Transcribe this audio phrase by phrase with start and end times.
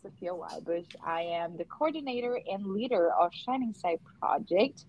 [0.00, 0.94] Weibush.
[1.04, 4.86] I am the coordinator and leader of Shining Side Project.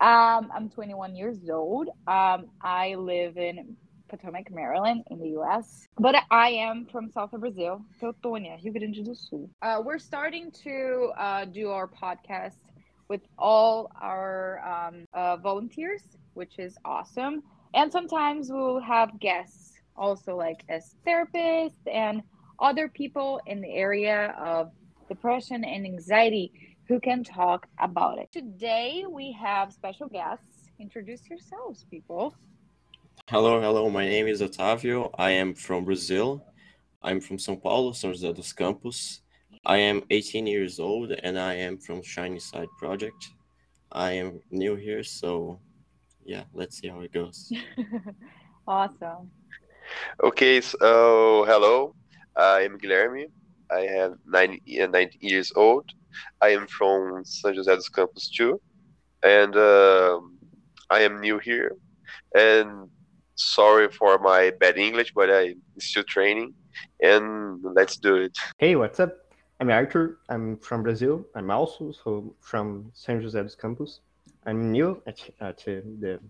[0.00, 1.88] Um, I'm 21 years old.
[2.06, 3.76] Um, I live in
[4.08, 5.88] Potomac, Maryland, in the US.
[5.98, 9.50] But I am from south of Brazil, Teutônia, Rio Grande do Sul.
[9.62, 12.58] Uh, we're starting to uh, do our podcast
[13.08, 16.02] with all our um, uh, volunteers,
[16.34, 17.42] which is awesome.
[17.74, 22.22] And sometimes we'll have guests also, like as therapists and
[22.58, 24.72] other people in the area of
[25.08, 26.52] depression and anxiety
[26.88, 28.30] who can talk about it.
[28.32, 30.70] Today we have special guests.
[30.78, 32.34] Introduce yourselves, people.
[33.28, 33.90] Hello, hello.
[33.90, 35.10] My name is Otávio.
[35.18, 36.44] I am from Brazil.
[37.02, 39.20] I'm from São Paulo, São José dos Campos.
[39.64, 43.30] I am 18 years old and I am from Shiny Side Project.
[43.90, 45.58] I am new here, so
[46.24, 47.50] yeah, let's see how it goes.
[48.68, 49.30] awesome.
[50.22, 51.94] Okay, so hello.
[52.36, 53.26] I am Guilherme.
[53.70, 55.90] I am nine, 19 years old.
[56.40, 58.60] I am from San José dos Campos too,
[59.22, 60.20] and uh,
[60.90, 61.76] I am new here.
[62.34, 62.88] And
[63.34, 66.54] sorry for my bad English, but I'm still training.
[67.02, 68.36] And let's do it.
[68.58, 69.12] Hey, what's up?
[69.60, 70.18] I'm Arthur.
[70.28, 71.24] I'm from Brazil.
[71.34, 74.00] I'm also so from San José dos Campos.
[74.44, 76.20] I'm new at, at the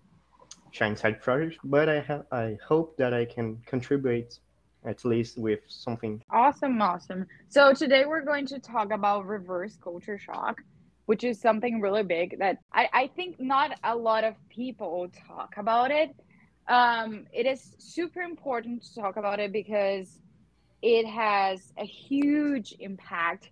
[0.71, 4.39] Shine Side project, but I have I hope that I can contribute
[4.87, 6.23] at least with something.
[6.31, 7.27] Awesome, awesome.
[7.49, 10.61] So today we're going to talk about reverse culture shock,
[11.05, 15.55] which is something really big that I, I think not a lot of people talk
[15.57, 16.15] about it.
[16.69, 20.19] Um, it is super important to talk about it because
[20.81, 23.49] it has a huge impact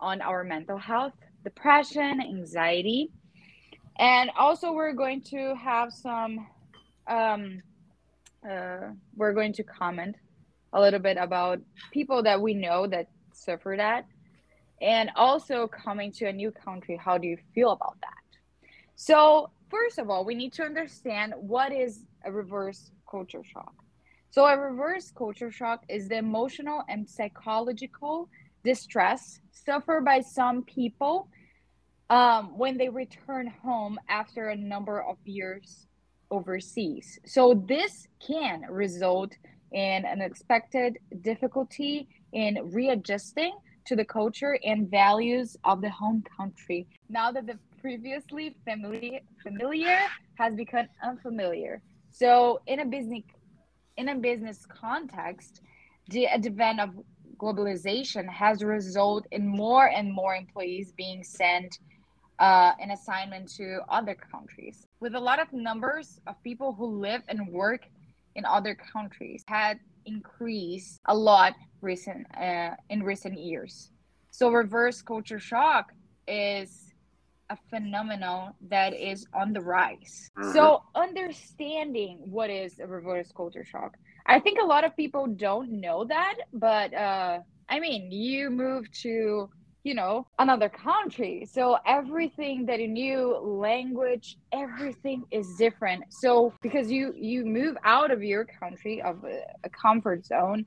[0.00, 3.10] on our mental health, depression, anxiety.
[3.98, 6.46] And also, we're going to have some,
[7.08, 7.62] um,
[8.48, 10.14] uh, we're going to comment
[10.72, 11.60] a little bit about
[11.92, 14.06] people that we know that suffer that.
[14.80, 18.38] And also coming to a new country how do you feel about that?
[18.96, 23.74] So first of all we need to understand what is a reverse culture shock.
[24.30, 28.28] So a reverse culture shock is the emotional and psychological
[28.64, 31.28] distress suffered by some people
[32.10, 35.86] um, when they return home after a number of years
[36.30, 37.18] overseas.
[37.24, 39.32] So this can result
[39.72, 43.52] and an expected difficulty in readjusting
[43.86, 46.86] to the culture and values of the home country.
[47.08, 50.00] Now that the previously familiar
[50.34, 51.80] has become unfamiliar.
[52.10, 53.22] So in a business
[53.96, 55.60] in a business context
[56.08, 56.90] the advent of
[57.36, 61.78] globalization has resulted in more and more employees being sent
[62.38, 64.86] uh, an assignment to other countries.
[65.00, 67.82] With a lot of numbers of people who live and work
[68.38, 73.90] in other countries had increased a lot recent uh, in recent years.
[74.30, 75.92] So reverse culture shock
[76.26, 76.70] is
[77.50, 80.30] a phenomenon that is on the rise.
[80.38, 80.52] Mm-hmm.
[80.52, 85.80] So understanding what is a reverse culture shock, I think a lot of people don't
[85.80, 89.50] know that, but uh, I mean, you move to
[89.84, 91.46] you know another country.
[91.50, 96.04] So everything that you knew language everything is different.
[96.10, 100.66] So because you you move out of your country of a, a comfort zone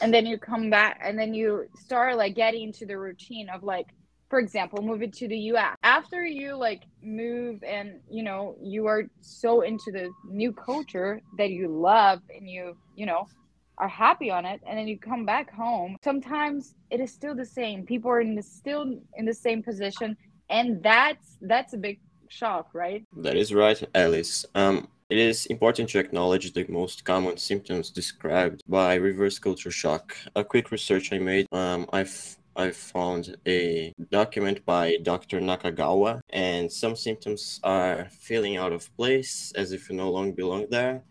[0.00, 3.62] and then you come back and then you start like getting into the routine of
[3.62, 3.86] like
[4.30, 9.04] for example moving to the us after you like move and you know you are
[9.20, 13.26] so into the new culture that you love and you you know
[13.82, 17.50] are happy on it and then you come back home sometimes it is still the
[17.60, 18.82] same people are in the, still
[19.18, 20.16] in the same position
[20.50, 21.98] and that's that's a big
[22.28, 27.36] shock right that is right alice um it is important to acknowledge the most common
[27.36, 30.16] symptoms described by reverse culture shock.
[30.36, 35.40] A quick research I made, um, I've I found a document by Dr.
[35.40, 40.66] Nakagawa, and some symptoms are feeling out of place, as if you no longer belong
[40.70, 41.02] there,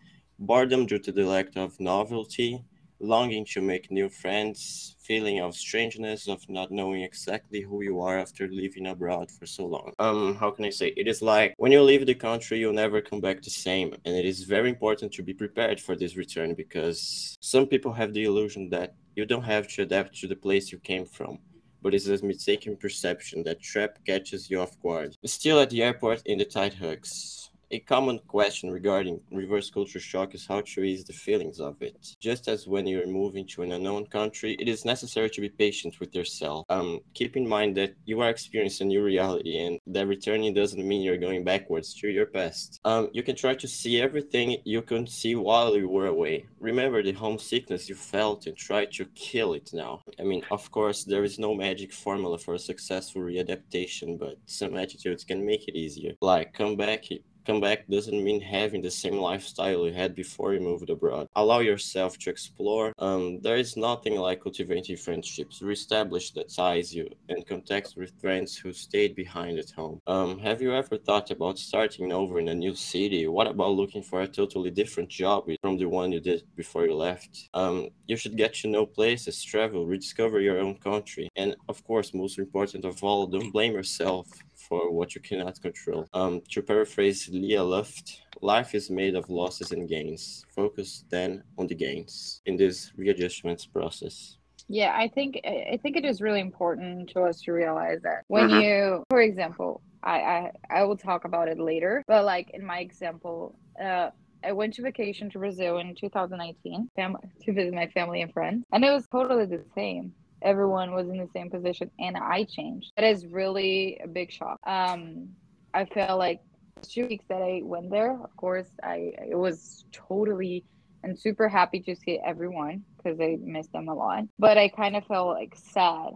[0.42, 2.64] boredom due to the lack of novelty,
[2.98, 8.18] longing to make new friends, feeling of strangeness of not knowing exactly who you are
[8.18, 9.92] after living abroad for so long.
[9.98, 10.92] Um, how can I say?
[10.96, 14.16] It is like when you leave the country, you'll never come back the same, and
[14.16, 18.24] it is very important to be prepared for this return because some people have the
[18.24, 21.38] illusion that you don't have to adapt to the place you came from.
[21.82, 25.16] But it's a mistaken perception that trap catches you off guard.
[25.24, 27.42] Still at the airport in the tight hugs
[27.74, 32.14] A common question regarding reverse culture shock is how to ease the feelings of it.
[32.20, 35.98] Just as when you're moving to an unknown country, it is necessary to be patient
[35.98, 36.66] with yourself.
[36.68, 40.86] Um, keep in mind that you are experiencing a new reality and that returning doesn't
[40.86, 42.78] mean you're going backwards to your past.
[42.84, 46.44] Um, you can try to see everything you couldn't see while you were away.
[46.60, 50.02] Remember the homesickness you felt and try to kill it now.
[50.20, 54.76] I mean, of course, there is no magic formula for a successful readaptation, but some
[54.76, 56.12] attitudes can make it easier.
[56.20, 57.10] Like, come back
[57.44, 61.28] come back doesn't mean having the same lifestyle you had before you moved abroad.
[61.36, 62.92] Allow yourself to explore.
[62.98, 68.56] Um, there is nothing like cultivating friendships, reestablish the ties you and contact with friends
[68.56, 70.00] who stayed behind at home.
[70.06, 73.26] Um, have you ever thought about starting over in a new city?
[73.26, 76.94] What about looking for a totally different job from the one you did before you
[76.94, 77.48] left?
[77.54, 82.14] Um, you should get to know places, travel, rediscover your own country, and of course,
[82.14, 86.08] most important of all, don't blame yourself for what you cannot control.
[86.14, 90.44] Um, to paraphrase Lya Luft, life is made of losses and gains.
[90.54, 94.36] Focus then on the gains in this readjustments process.
[94.68, 98.48] Yeah, I think I think it is really important to us to realize that when
[98.48, 98.62] Mhm.
[98.62, 102.78] you, for example, I, I I will talk about it later, but like in my
[102.80, 104.10] example, uh,
[104.44, 108.64] I went to vacation to Brazil in 2019 fam- to visit my family and friends,
[108.72, 110.14] and it was totally the same.
[110.42, 112.90] Everyone was in the same position, and I changed.
[112.96, 114.58] That is really a big shock.
[114.66, 115.36] Um,
[115.74, 116.40] I felt like
[116.82, 118.12] two weeks that I went there.
[118.12, 120.64] Of course, I it was totally
[121.02, 124.24] and super happy to see everyone because I missed them a lot.
[124.38, 126.10] But I kind of felt like sad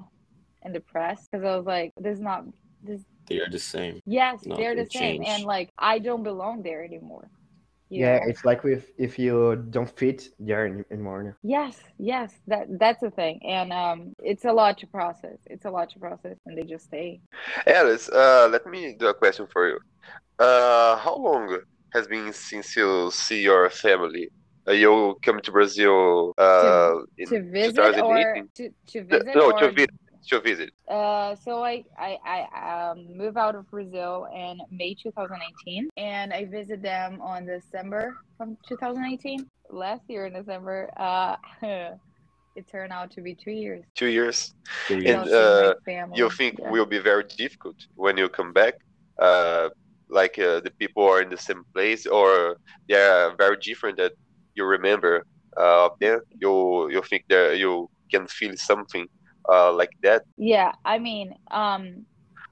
[0.63, 2.45] and depressed because I was like, this is not
[2.83, 3.03] this.
[3.29, 4.01] They are the same.
[4.07, 7.29] Yes, Nothing they're the same, and like I don't belong there anymore.
[7.91, 8.25] You Yeah, know?
[8.29, 11.23] it's like if if you don't fit there any- anymore.
[11.23, 11.35] now.
[11.43, 15.39] Yes, yes, that that's the thing, and um, it's a lot to process.
[15.47, 17.21] It's a lot to process, and they just stay.
[17.67, 19.79] Alice, uh, let me do a question for you.
[20.39, 21.59] Uh, how long
[21.95, 24.29] has been since you see your family?
[24.69, 28.49] Uh, you come to Brazil uh, in To visit or 2018?
[28.57, 29.91] to, to The- visit no, or to visit.
[30.29, 30.71] To visit.
[30.89, 36.45] Uh, so I I I um moved out of Brazil in May 2018, and I
[36.45, 39.47] visited them on December from 2018.
[39.71, 43.85] Last year in December, uh, it turned out to be two years.
[43.95, 44.55] Two years.
[44.87, 45.27] Two years.
[45.27, 46.15] without seeing my uh.
[46.15, 46.71] You think Yeah.
[46.71, 48.75] will be very difficult when you come back?
[49.21, 49.69] Uh,
[50.09, 52.57] like uh, the people are in the same place, or
[52.89, 54.13] they are very different that
[54.55, 55.25] you remember
[55.59, 56.23] uh, up there.
[56.41, 59.07] You you think that you can feel something
[59.51, 60.23] uh, like that?
[60.37, 62.07] Yeah, I mean, um,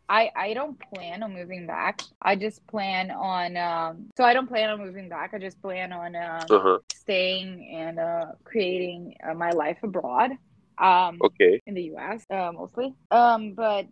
[0.08, 2.00] I I don't plan on moving back.
[2.22, 4.08] I just plan on um.
[4.16, 5.32] So I don't plan on moving back.
[5.34, 6.78] I just plan on um Uh-huh.
[6.92, 10.32] staying and uh creating uh, my life abroad.
[10.78, 11.24] Um.
[11.24, 11.62] Okay.
[11.66, 12.94] in the US uh, mostly.
[13.10, 13.86] Um, but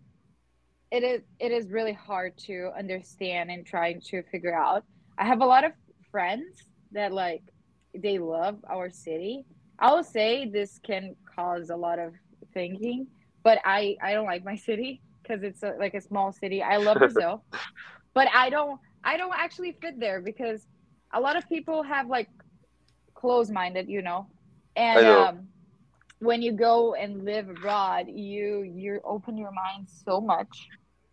[0.90, 4.84] it is it is really hard to understand and trying to figure out.
[5.18, 5.72] I have a lot of
[6.10, 6.44] friends
[6.92, 7.42] that like
[7.94, 9.44] they love our city.
[9.78, 12.14] I will say this can cause a lot of
[12.54, 13.06] thinking,
[13.44, 16.62] but I I don't like my city because it's a, like a small city.
[16.62, 17.44] I love Brazil,
[18.14, 20.66] but I don't I don't actually fit there because
[21.12, 22.28] a lot of people have like
[23.14, 24.26] close-minded, you know,
[24.76, 25.24] and know.
[25.26, 25.48] um,
[26.20, 30.68] when you go and live abroad, you you open your mind so much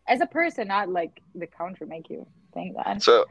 [0.08, 3.02] as a person, not like the country make you think that.
[3.02, 3.26] So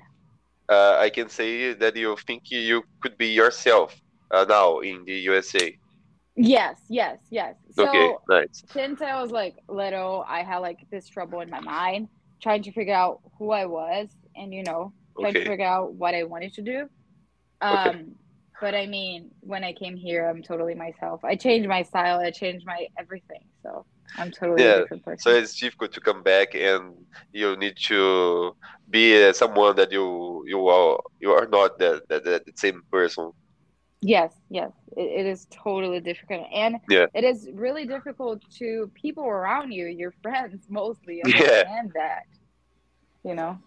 [0.69, 4.01] uh, I can say that you think you could be yourself
[4.31, 5.77] uh, now in the USA.
[6.39, 7.57] Yes, yes, yes.
[7.73, 8.65] So okay, nice.
[8.73, 12.09] since I was like little, I had like this trouble in my mind,
[12.43, 16.15] trying to figure out who I was and you know, trying to figure out what
[16.15, 16.89] I wanted to do.
[17.61, 17.99] Um Okay.
[18.61, 21.25] but I mean, when I came here, I'm totally myself.
[21.25, 23.43] I changed my style, I changed my everything.
[23.63, 23.87] So
[24.17, 25.19] I'm totally Yeah, a different person.
[25.19, 26.95] so it's difficult to come back, and
[27.33, 28.57] you need to
[28.89, 33.33] be uh, someone that you you are you are not that that, that same person.
[34.01, 37.07] Yes, yes, it, it is totally difficult, and Yeah.
[37.15, 41.65] it is really difficult to people around you, your friends mostly, Yeah.
[41.65, 42.23] understand that.
[43.25, 43.59] You know,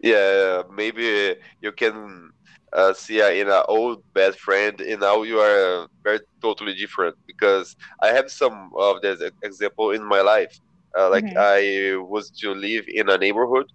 [0.00, 2.30] Yeah, maybe you can
[2.72, 6.74] uh, see uh, in an old best friend, and now you are uh, very totally
[6.74, 7.16] different.
[7.26, 10.52] Because I have some of this example in my life.
[10.98, 11.38] Uh, like Mhm.
[11.38, 13.66] I was to live in a neighborhood,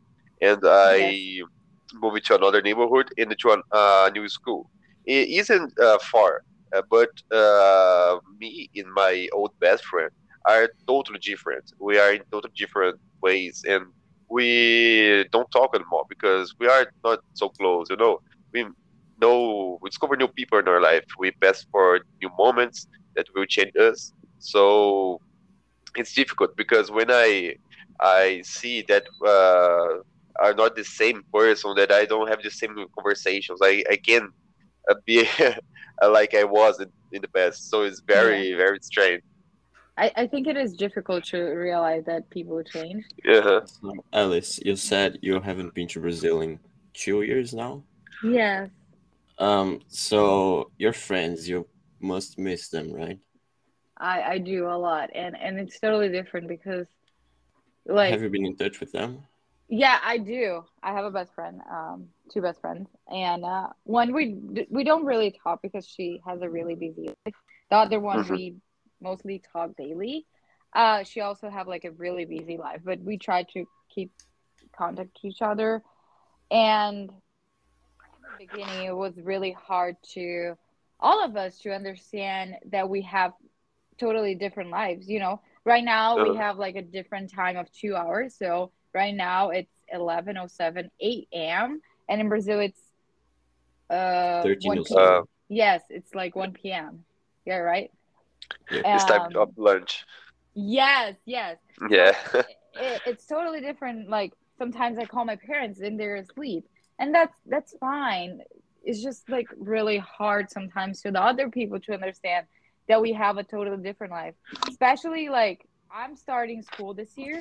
[0.42, 1.42] and I
[1.94, 4.70] moved to another neighborhood and to a uh, new school.
[5.08, 6.42] It isn't uh, far,
[6.76, 10.12] uh, but uh, me and my old best friend
[10.48, 11.66] are totally different.
[11.80, 13.86] We are in totally different ways, and
[14.30, 17.88] we don't talk anymore because we are not so close.
[17.90, 18.20] You know,
[18.54, 18.68] we
[19.22, 21.06] know we discover new people in our life.
[21.20, 24.14] We pass for new moments that will change us.
[24.40, 25.22] So
[25.98, 27.56] it's difficult because when I
[28.02, 30.02] I see that uh,
[30.44, 33.60] are not the same person that I don't have the same conversations.
[33.64, 34.30] I I can
[35.06, 35.28] be
[36.02, 37.70] like I was in, in the past.
[37.70, 39.24] So it's very very strange.
[39.98, 43.04] I, I think it is difficult to realize that people change.
[43.26, 43.62] Yeah.
[43.66, 46.60] So, Alice, you said you haven't been to Brazil in
[46.94, 47.84] two years now.
[48.24, 48.68] Yeah.
[49.40, 51.68] Um, so your friends, you
[52.00, 53.20] must miss them, right?
[53.98, 56.88] I, I do a lot and, and it's totally different because
[57.88, 59.24] like Have you been in touch with them?
[59.70, 60.64] Yeah, I do.
[60.84, 64.36] I have a best friend, um, two best friends, and uh, one we
[64.70, 67.34] we don't really talk because she has a really busy life.
[67.70, 68.28] The other one Mhm.
[68.28, 68.56] we
[69.02, 70.26] mostly talk daily.
[70.74, 74.12] Uh, she also have like a really busy life, but we try to keep
[74.78, 75.84] contact each other.
[76.52, 80.56] And in the beginning, it was really hard to
[81.00, 83.34] all of us to understand that we have
[84.00, 85.10] totally different lives.
[85.10, 86.34] You know, right now Uh.
[86.34, 88.72] we have like a different time of two hours, so
[89.02, 91.82] right now it's 11:07 8 a.m.
[92.10, 92.82] and in Brazil it's
[93.90, 94.98] uh 13 1 p.m.
[95.00, 97.06] Uh, yes it's like 1 p.m.
[97.46, 97.90] yeah right
[98.70, 100.06] it's time Um, of lunch.
[100.56, 101.58] yes yes
[101.90, 102.14] Yeah.
[102.34, 106.64] it, it's totally different like sometimes I call my parents and they're asleep
[107.00, 108.32] and that's that's fine
[108.84, 112.44] it's just like really hard sometimes to the other people to understand
[112.90, 114.36] that we have a totally different life
[114.72, 115.60] especially like
[115.92, 117.38] i'm starting school this year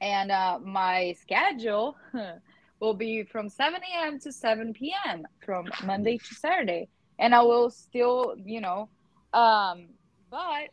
[0.00, 1.96] and uh, my schedule
[2.80, 6.88] will be from 7 a.m to 7 p.m from monday to saturday.
[7.18, 8.88] And i will still you know
[9.32, 9.88] um
[10.30, 10.68] but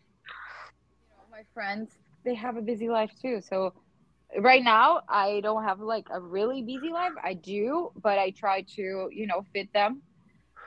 [1.01, 1.91] you know, my friends
[2.25, 3.41] they have a busy life too.
[3.41, 3.73] So
[4.39, 7.13] right now i don't have like a really busy life.
[7.23, 10.01] I do but i try to you know fit them.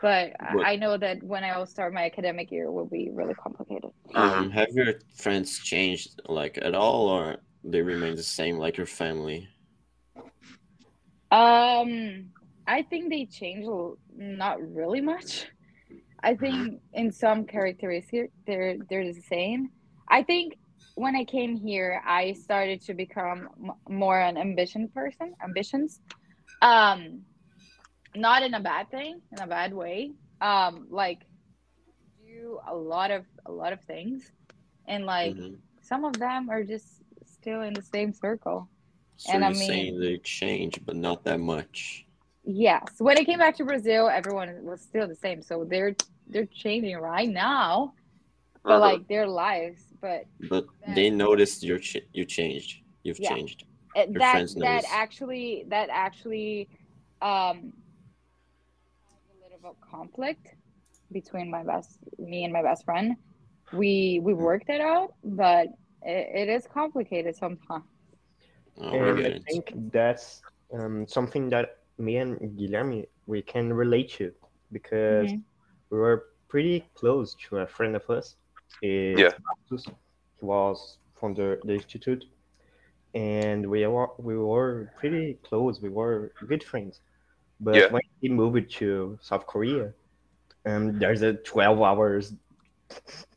[0.00, 3.10] But I- What- i know that when i will start my academic year will be
[3.12, 3.90] really complicated.
[4.14, 8.86] Um, have your friends changed like at all, or they remain the same, like your
[8.86, 9.48] family?
[11.30, 12.30] um
[12.66, 13.66] i think they change
[14.16, 15.46] not really much.
[16.22, 19.70] I think in some characteristics they're they're the same.
[20.08, 20.54] I think
[20.94, 26.00] when i came here i started to become m- more an ambition person ambitions.
[26.62, 27.22] Um
[28.14, 30.12] not in a bad thing in a bad way.
[30.40, 31.20] Um like
[32.18, 34.30] do a lot of a lot of things.
[34.86, 35.60] And like Mhm.
[35.82, 37.01] some of them are just
[37.42, 38.68] still in the same circle
[39.16, 42.06] So And I you're saying mean- they change, but not that much.
[42.44, 45.94] yes when i came back to brazil everyone was still the same so they're
[46.32, 47.94] they're changing right now
[48.64, 48.86] but Mhm.
[48.88, 50.20] like their lives but
[50.52, 52.70] But That- they noticed you ch- you changed.
[53.04, 53.32] You've Yeah.
[53.34, 53.58] changed.
[53.94, 56.52] it, Your that that actually that actually
[57.30, 57.56] um
[59.30, 60.44] a little bit of conflict
[61.18, 61.90] between my best
[62.30, 63.08] me and my best friend
[63.80, 63.94] we
[64.26, 65.10] we worked it out
[65.42, 65.66] but
[66.04, 67.84] it, it is complicated sometimes
[68.78, 70.42] Oh, I And I think that's
[70.72, 74.32] um, something that me and Guilherme we can relate to
[74.72, 75.42] because Mhm.
[75.90, 78.36] we were pretty close to a friend of us.
[78.82, 79.30] It's Yeah.
[79.44, 79.84] Marcus.
[80.40, 82.24] He was from the, the institute,
[83.14, 85.80] and we were we were pretty close.
[85.80, 87.00] We were good friends.
[87.60, 87.90] But Yeah.
[87.90, 89.92] when he moved to South Korea,
[90.66, 92.34] um, there's a 12 hours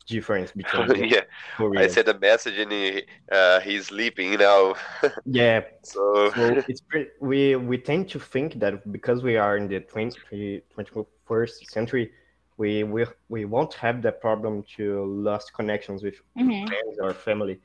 [0.06, 1.22] difference between yeah.
[1.56, 1.84] Korea.
[1.84, 4.74] I sent a message and he, uh, he's sleeping now.
[5.24, 9.68] yeah, So, so it's pretty, we we tend to think that because we are in
[9.68, 12.10] the 20, 21st century
[12.58, 16.66] we, we we won't have the problem to lost connections with Mhm.
[16.68, 17.58] friends or family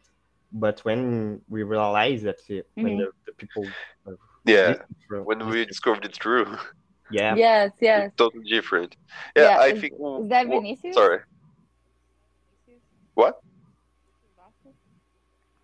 [0.52, 2.98] but when we realize that the, when Mhm.
[3.00, 3.66] the, the people
[4.06, 4.74] are yeah,
[5.08, 6.60] from- when we discovered the truth,
[7.10, 8.96] yeah yes yes it's totally different.
[9.36, 9.94] Yeah, Yeah, I is- think.
[10.22, 10.96] is that wha- Vinicius?
[10.96, 11.20] Sorry.
[13.16, 13.36] What?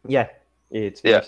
[0.08, 0.28] yeah
[0.72, 1.22] it's Yeah.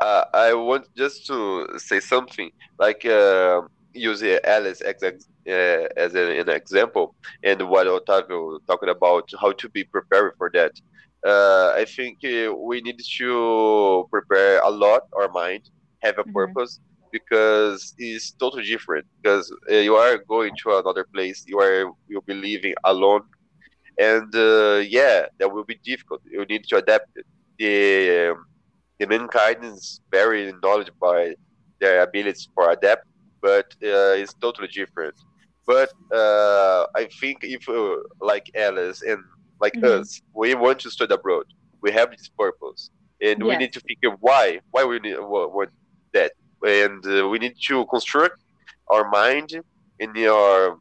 [0.00, 6.14] Uh, I want just to say something like uh, use Alice ex- ex- uh, as
[6.14, 10.72] an, an example, and what Otavio talking about how to be prepared for that.
[11.26, 15.62] Uh, I think uh, we need to prepare a lot our mind,
[16.02, 16.32] have a Mhm.
[16.32, 16.80] purpose
[17.12, 19.06] because it's totally different.
[19.22, 23.22] Because uh, you are going to another place, you are you'll be living alone,
[23.98, 26.20] and uh, yeah, that will be difficult.
[26.30, 27.26] You need to adapt it.
[27.58, 28.44] The um,
[28.98, 31.34] the mankind is very knowledgeable by
[31.80, 33.02] their abilities for adapt,
[33.42, 35.14] but uh, it's totally different.
[35.66, 39.18] But uh, I think if uh, like Alice and
[39.60, 39.82] like Mhm.
[39.82, 41.44] us, we want to study abroad.
[41.82, 45.70] We have this purpose, and we need to figure why why we need want
[46.12, 46.32] that,
[46.64, 48.36] and uh, we need to construct
[48.90, 49.50] our mind
[50.00, 50.78] and our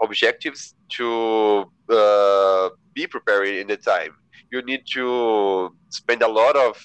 [0.00, 4.12] objectives to uh, be prepared in the time.
[4.50, 6.80] You need to spend a lot of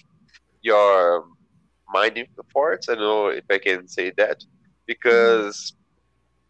[0.62, 1.26] your
[1.94, 2.90] minding efforts.
[2.90, 4.38] I don't know if I can say that
[4.88, 5.74] because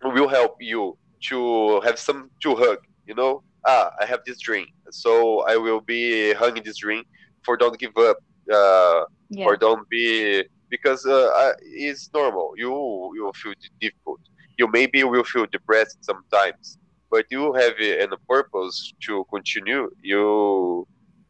[0.03, 0.97] it will help you
[1.29, 2.79] to have some to hug.
[3.05, 7.03] You know, ah, I have this dream, so I will be hugging this dream
[7.43, 8.17] for don't give up,
[8.51, 9.45] uh, Yeah.
[9.45, 12.53] or don't be because uh, I- it's normal.
[12.55, 12.71] You
[13.15, 14.21] you will feel difficult.
[14.61, 16.77] You maybe will feel depressed sometimes,
[17.09, 18.75] but you have a, a purpose
[19.05, 19.83] to continue.
[20.11, 20.23] You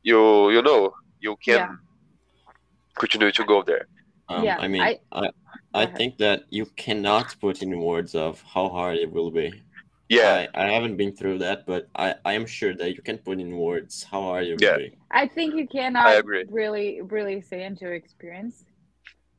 [0.09, 0.19] you
[0.55, 0.81] you know
[1.25, 1.75] you can Yeah.
[3.01, 3.85] continue to go there.
[4.31, 5.25] Um, Yeah, I mean, I- I,
[5.83, 9.47] I, think that you cannot put in words of how hard it will be.
[10.09, 13.17] Yeah, I, I haven't been through that, but I, I am sure that you can
[13.27, 14.77] put in words how hard it will Yeah.
[14.83, 14.89] be.
[15.21, 16.45] I think you cannot I agree.
[16.49, 18.65] really, really say into experience.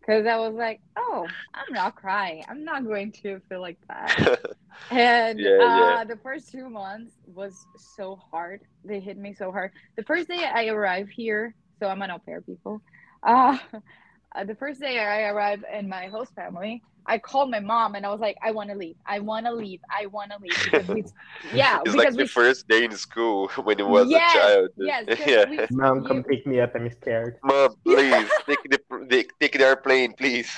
[0.03, 2.45] Because I was like, oh, I'm not crying.
[2.49, 4.17] I'm not going to feel like that.
[4.91, 6.05] And Yeah, uh, yeah.
[6.05, 8.61] the first two months was so hard.
[8.85, 9.71] They hit me so hard.
[9.97, 12.83] The first day I arrived here, so I'm an au pair, people.
[13.27, 13.59] Uh,
[14.37, 18.07] uh, the first day I arrived in my host family, I called my mom and
[18.07, 18.97] I was like, I want to leave.
[19.07, 19.81] I want to leave.
[19.91, 20.53] I want to leave.
[20.65, 21.05] Because we,
[21.53, 24.69] yeah, it's because like the first day in school when it was Yes, a child.
[24.79, 25.45] yes, 'cause yeah.
[25.51, 26.73] we- Mom, come you- pick me up.
[26.75, 27.37] I'm scared.
[27.43, 28.81] Mom, please take the
[29.11, 30.51] take, take the airplane, please.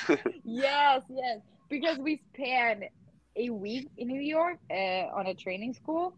[0.45, 1.41] yes, yes.
[1.71, 2.85] Because we spent
[3.37, 6.15] a week in New York uh, on a training school.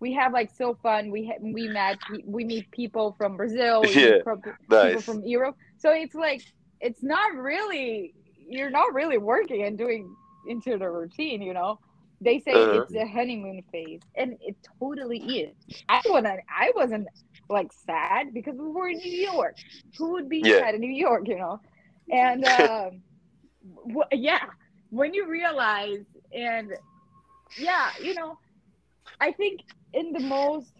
[0.00, 1.10] We have like so fun.
[1.10, 4.36] We ha- we met we meet people from Brazil, we meet Yeah, pro-
[4.84, 5.56] people from Europe.
[5.78, 6.42] So it's like
[6.80, 8.14] it's not really
[8.52, 11.80] you're not really working and doing into the routine, you know.
[12.20, 12.86] They say Uh-huh.
[12.86, 15.56] it's a honeymoon phase, and it totally is.
[15.88, 17.08] I wasn't I wasn't
[17.48, 19.56] like sad because we were in New York.
[19.98, 20.62] Who would be Yeah.
[20.62, 21.60] sad in New York, you know?
[22.10, 23.02] And um,
[23.86, 24.46] w- yeah,
[24.90, 26.72] when you realize and
[27.56, 28.38] yeah, you know,
[29.20, 29.60] I think
[29.92, 30.72] in the most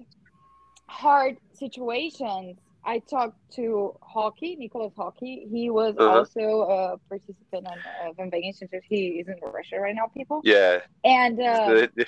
[0.89, 5.47] hard situations, I talked to Hockey, Nicholas Hockey.
[5.51, 6.19] He was Uh-huh.
[6.19, 8.83] also a participant on uh, Van Vegan Institute.
[8.89, 10.41] He is in Russia right now, people.
[10.45, 12.07] Yeah, And uh, the, the,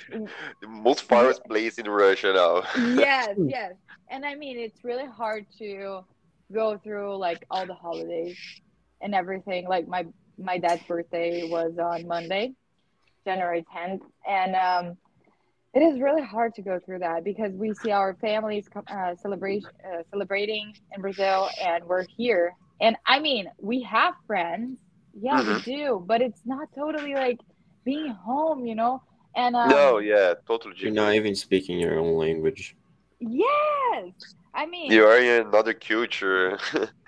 [0.61, 2.63] the most farthest place in Russia now.
[2.95, 3.73] yes, yes.
[4.09, 6.01] And I mean, it's really hard to
[6.53, 8.37] go through like all the holidays
[9.01, 9.67] and everything.
[9.67, 10.05] Like my
[10.37, 12.53] my dad's birthday was on Monday,
[13.25, 14.97] January 10th, and um,
[15.75, 19.15] it is really hard to go through that because we see our families co- uh,
[19.21, 22.53] celebrate uh, celebrating in Brazil, and we're here.
[22.81, 24.79] And I mean, we have friends,
[25.13, 27.39] yeah, we do, but it's not totally like
[27.85, 29.01] being home, you know.
[29.35, 30.75] And um, no, yeah, totally.
[30.79, 32.75] You're not even speaking your own language.
[33.19, 34.13] Yes,
[34.53, 36.57] I mean, You are in another culture.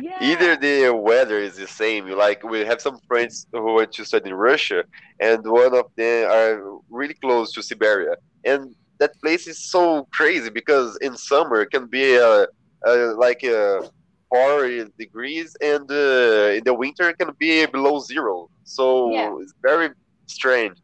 [0.00, 0.18] yeah.
[0.22, 2.08] Either the weather is the same.
[2.08, 4.84] Like we have some friends who went to study in Russia,
[5.20, 10.50] and one of them are really close to Siberia, and that place is so crazy
[10.50, 12.46] because in summer it can be uh,
[12.86, 13.82] uh, like uh,
[14.30, 18.48] four degrees, and uh, in the winter it can be below zero.
[18.64, 19.36] So Yeah.
[19.40, 19.90] it's very
[20.26, 20.76] strange.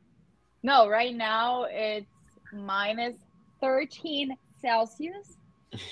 [0.63, 2.07] No, right now it's
[2.53, 3.17] minus
[3.61, 5.37] 13 Celsius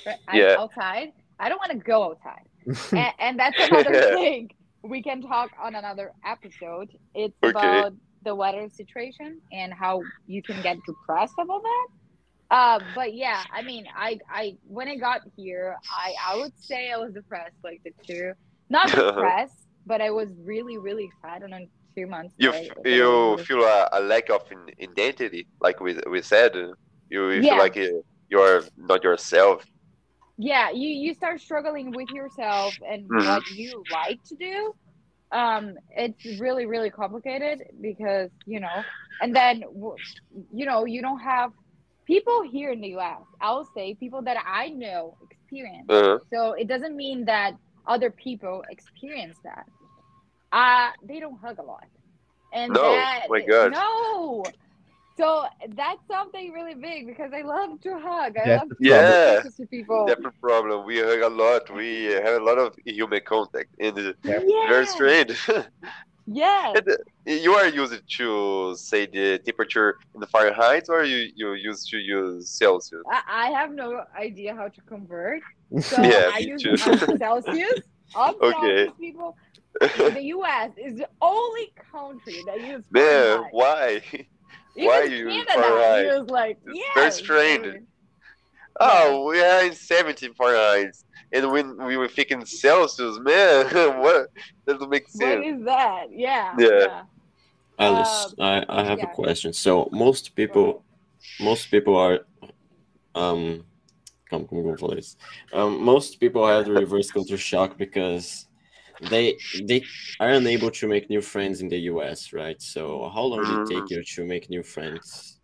[0.06, 0.56] right, Yeah.
[0.58, 1.12] outside.
[1.38, 2.46] I don't want to go outside.
[2.94, 4.50] And, and that's another thing
[4.82, 6.90] we can talk on another episode.
[7.14, 7.52] It's Okay.
[7.52, 7.92] about
[8.22, 11.86] the weather situation and how you can get depressed about that.
[12.50, 16.90] Uh, but yeah, I mean, I, I when I got here, I, I would say
[16.90, 18.32] I was depressed like the two,
[18.68, 22.34] not depressed, but I was really, really sad on two months.
[22.38, 26.54] You f- you feel a, a lack of in- identity, like we we said.
[27.08, 27.50] You, you Yeah.
[27.50, 27.76] feel like
[28.28, 29.64] you're not yourself.
[30.40, 33.24] Yeah you you start struggling with yourself and Mhm.
[33.24, 34.74] what you like to do
[35.36, 38.86] um it's really really complicated because you know
[39.20, 39.62] and then
[40.52, 41.52] you know you don't have
[42.06, 46.18] people here in the us i'll say people that i know experience Uh-huh.
[46.32, 47.52] so it doesn't mean that
[47.88, 49.64] other people experience that
[50.52, 51.86] uh they don't hug a lot
[52.52, 53.72] and No, that my God.
[53.72, 54.50] no
[55.16, 55.44] so
[55.76, 59.42] that's something really big because i love to hug i That's love to the Yeah.
[59.56, 60.86] to people different problem.
[60.86, 61.62] We hug a lot.
[61.74, 64.40] We have a lot of human contact, and it's yeah.
[64.68, 65.32] very strange.
[66.26, 66.74] yeah.
[66.76, 66.80] Uh,
[67.26, 71.98] you are used to say the temperature in the Fahrenheit, or you you used to
[71.98, 73.02] use Celsius?
[73.10, 75.42] I, I have no idea how to convert.
[75.80, 76.76] So Yeah, I me use too.
[76.76, 77.80] Celsius.
[78.14, 78.86] Of Okay.
[78.86, 79.36] Celsius people.
[79.80, 83.52] The US is the only country that uses Man, Fahrenheit.
[83.52, 84.02] why?
[84.76, 86.06] Even why you use Canada Fahrenheit?
[86.06, 86.94] use like It's yeah.
[86.94, 87.84] very strange.
[88.78, 90.96] Oh, we are in 17 Fahrenheit,
[91.32, 93.66] and when we were thinking Celsius, man,
[94.00, 94.28] what?
[94.64, 95.44] That doesn't make sense.
[95.44, 96.06] What is that?
[96.10, 96.54] Yeah.
[96.58, 97.02] Yeah.
[97.78, 99.10] Alice, Um, I, I have yeah.
[99.10, 99.52] a question.
[99.52, 100.84] So most people,
[101.40, 102.20] most people are,
[103.14, 103.64] um,
[104.28, 105.16] como, como eu vou falar isso?
[105.52, 108.46] Um, most people have the reverse culture shock because
[109.08, 109.36] they
[109.68, 109.84] they
[110.18, 112.60] are unable to make new friends in the US, right?
[112.60, 113.90] So how long did it take Mhm.
[113.90, 115.38] you to make new friends?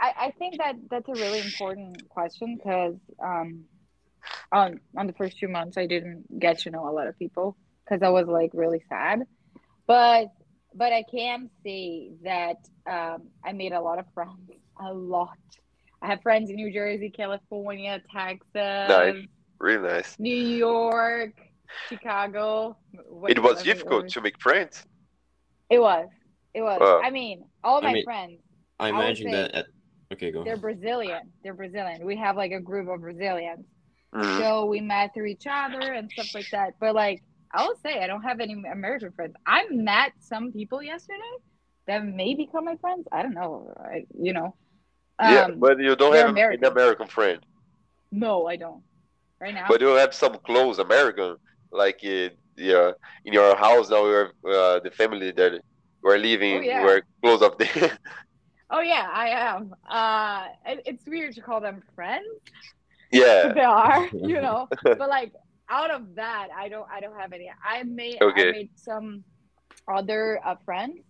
[0.00, 3.64] I, I think that that's a really important question because um,
[4.52, 7.56] on on the first two months I didn't get to know a lot of people
[7.84, 9.22] because I was like really sad,
[9.86, 10.28] but
[10.74, 12.56] but I can say that
[12.90, 15.38] um, I made a lot of friends, a lot.
[16.02, 18.46] I have friends in New Jersey, California, Texas,
[18.88, 19.14] nice,
[19.58, 20.18] Really nice.
[20.18, 21.34] New York,
[21.88, 22.76] Chicago.
[23.08, 24.84] Wait, It was let me- let difficult to make friends.
[25.70, 26.08] It was.
[26.54, 26.78] It was.
[26.80, 27.00] Wow.
[27.02, 28.40] I mean, all I my mean- friends
[28.78, 29.54] I imagine say that.
[29.54, 29.66] At,
[30.12, 30.44] okay, go.
[30.44, 30.56] they're.
[30.56, 31.30] Brazilian.
[31.42, 32.04] They're Brazilian.
[32.04, 33.64] We have like a group of Brazilians.
[34.14, 34.38] Mhm.
[34.38, 36.74] So we met through each other and stuff like that.
[36.80, 37.22] But like
[37.52, 39.34] I will say, I don't have any American friends.
[39.46, 41.34] I met some people yesterday
[41.86, 43.06] that may become my friends.
[43.12, 43.72] I don't know.
[43.78, 44.54] I, you know.
[45.20, 46.64] yeah, Um, but you don't have American.
[46.64, 47.40] an American friend.
[48.10, 48.82] no, I don't.
[49.40, 49.66] Right now.
[49.68, 51.36] But you have some close American,
[51.74, 52.92] like uh, yeah,
[53.24, 54.06] in your house now.
[54.06, 55.60] You're uh, the family that
[56.04, 56.58] are living.
[56.58, 56.86] Oh, yeah.
[56.86, 57.98] Are close up there.
[58.70, 59.74] oh yeah, I am.
[59.88, 62.26] Uh, it, it's weird to call them friends.
[63.12, 63.52] yeah.
[63.52, 64.68] they are, you know.
[64.82, 65.32] but like
[65.68, 67.50] out of that, I don't I don't have any.
[67.64, 68.48] I made Okay.
[68.48, 69.24] I made some
[69.88, 71.00] other uh, friends.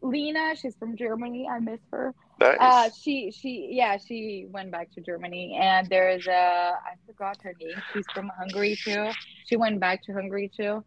[0.00, 1.48] Lena, she's from Germany.
[1.50, 2.14] I miss her.
[2.44, 2.56] Nice.
[2.60, 7.54] Uh, she she yeah she went back to Germany and there's a I forgot her
[7.60, 7.78] name.
[7.92, 9.10] She's from Hungary too.
[9.48, 10.84] She went back to Hungary too.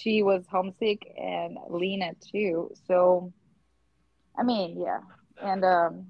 [0.00, 2.70] She was homesick and Lena too.
[2.86, 3.32] So,
[4.38, 5.00] I mean yeah,
[5.42, 6.06] and um,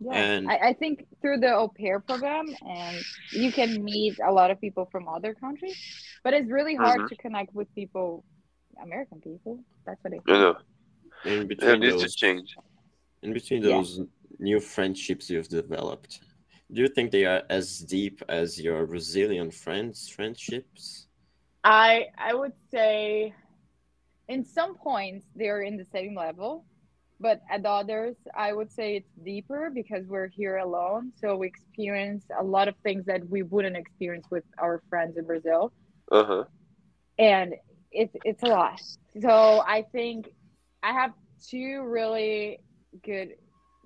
[0.00, 2.96] yeah, And- I, I think through the au pair program and
[3.32, 5.78] you can meet a lot of people from other countries,
[6.22, 7.08] but it's really hard Mhm.
[7.08, 8.24] to connect with people,
[8.82, 9.60] American people.
[9.86, 10.28] That's what I think.
[10.28, 10.56] you know,
[11.24, 12.54] in it between needs to those, change.
[13.24, 13.78] In between Yeah.
[13.78, 14.00] those
[14.38, 16.20] new friendships you've developed,
[16.72, 21.08] do you think they are as deep as your Brazilian friends' friendships?
[21.64, 23.34] I I would say
[24.28, 26.66] in some points they're in the same level,
[27.20, 32.24] but at others I would say it's deeper because we're here alone, so we experience
[32.38, 35.72] a lot of things that we wouldn't experience with our friends in Brazil,
[36.10, 36.44] Uh huh.
[37.18, 37.54] and
[37.92, 38.80] it's it's a lot.
[39.20, 40.26] So I think
[40.82, 41.12] I have
[41.48, 42.58] two really
[43.02, 43.34] good,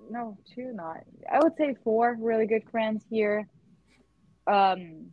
[0.09, 1.03] no, two not.
[1.31, 3.47] I would say four really good friends here,
[4.47, 5.07] um,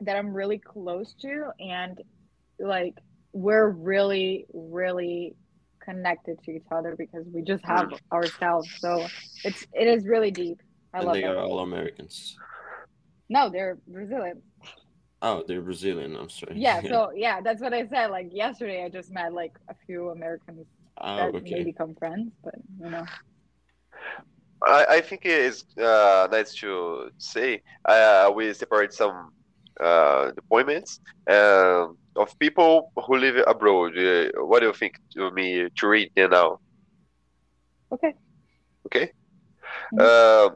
[0.00, 2.00] that I'm really close to, and
[2.58, 2.94] like
[3.32, 5.34] we're really, really
[5.80, 8.68] connected to each other because we just have ourselves.
[8.78, 9.06] So
[9.44, 10.60] it's it is really deep.
[10.94, 11.30] I and love they that.
[11.30, 12.36] are all Americans.
[13.28, 14.42] No, they're Brazilian.
[15.22, 16.16] Oh, they're Brazilian.
[16.16, 16.54] I'm sorry.
[16.56, 18.10] Yeah, so yeah, that's what I said.
[18.10, 20.66] Like yesterday, I just met like a few Americans
[20.98, 23.04] oh, that may become friends, but you know.
[24.64, 29.32] I, I think it is uh, nice to say uh, we separate some
[29.80, 33.98] uh, appointments um, of people who live abroad.
[33.98, 36.58] Uh, what do you think to me to read there now?
[37.92, 38.14] Okay.
[38.86, 39.10] Okay.
[39.98, 40.50] Uh,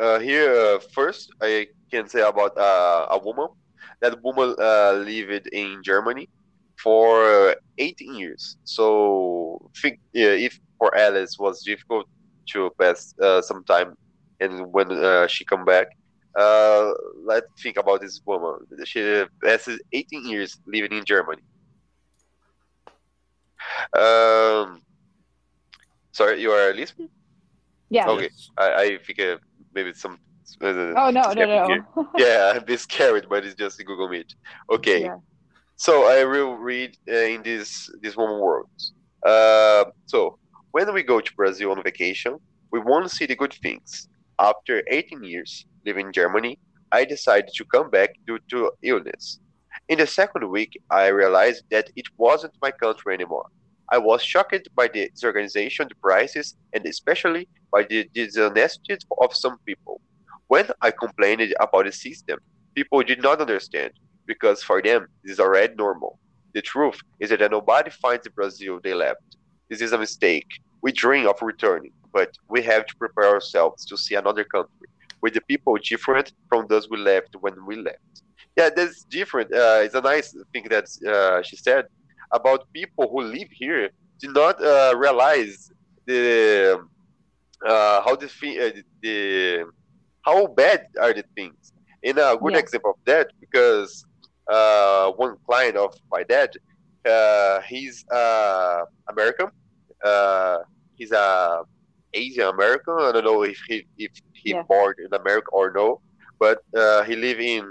[0.00, 3.48] uh, here uh, first, I can say about uh, a woman.
[4.00, 6.28] That woman uh, lived in Germany
[6.84, 8.58] for uh, 18 years.
[8.64, 12.06] So think yeah, if for Alice was difficult
[12.52, 13.94] to pass uh, some time,
[14.38, 15.86] and when uh, she come back,
[16.38, 16.90] uh,
[17.24, 18.58] let's think about this woman.
[18.84, 21.42] She passes 18 years living in Germany.
[23.96, 24.82] Um,
[26.12, 27.08] sorry, you are listening?
[27.88, 28.10] Yeah.
[28.10, 28.28] Okay.
[28.58, 29.38] I, I think uh,
[29.74, 30.18] maybe some.
[30.60, 32.08] Uh, Oh no, no, no.
[32.18, 34.34] yeah, I'm a bit scared, but it's just Google Meet.
[34.68, 35.16] Okay, Yeah.
[35.76, 38.92] So I will read uh, in this this one words.
[39.24, 40.38] Uh, so
[40.72, 42.38] when we go to Brazil on vacation,
[42.70, 44.08] we want to see the good things.
[44.38, 46.58] After 18 years living in Germany,
[46.90, 49.40] I decided to come back due to illness.
[49.88, 53.46] In the second week, I realized that it wasn't my country anymore.
[53.90, 59.58] I was shocked by the disorganization, the prices, and especially by the dishonesty of some
[59.66, 60.00] people.
[60.46, 62.38] When I complained about the system,
[62.74, 63.92] people did not understand
[64.26, 66.18] because for them this is already normal.
[66.54, 69.20] The truth is that nobody finds the Brazil they left.
[69.70, 70.46] This is a mistake.
[70.82, 74.86] We dream of returning, but we have to prepare ourselves to see another country
[75.22, 77.98] with the people different from those we left when we left.
[78.56, 79.52] Yeah, that's different.
[79.52, 81.86] Uh, it's a nice thing that uh, she said
[82.32, 85.68] about people who live here do not uh, realize
[86.06, 86.78] the
[87.66, 89.64] uh, how the, uh, the
[90.22, 91.72] how bad are the things.
[92.04, 92.58] And a good Yeah.
[92.58, 94.04] example of that because
[94.50, 96.50] uh, one client of my dad,
[97.08, 99.48] uh, he's uh, American.
[100.04, 100.58] Uh,
[100.96, 101.62] he's a
[102.14, 102.94] Asian American.
[103.00, 104.62] I don't know if he if he Yeah.
[104.68, 106.00] born in America or no,
[106.38, 107.64] but uh, he live in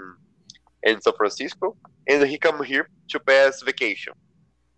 [0.84, 1.76] in San Francisco,
[2.08, 4.14] and he come here to pass vacation.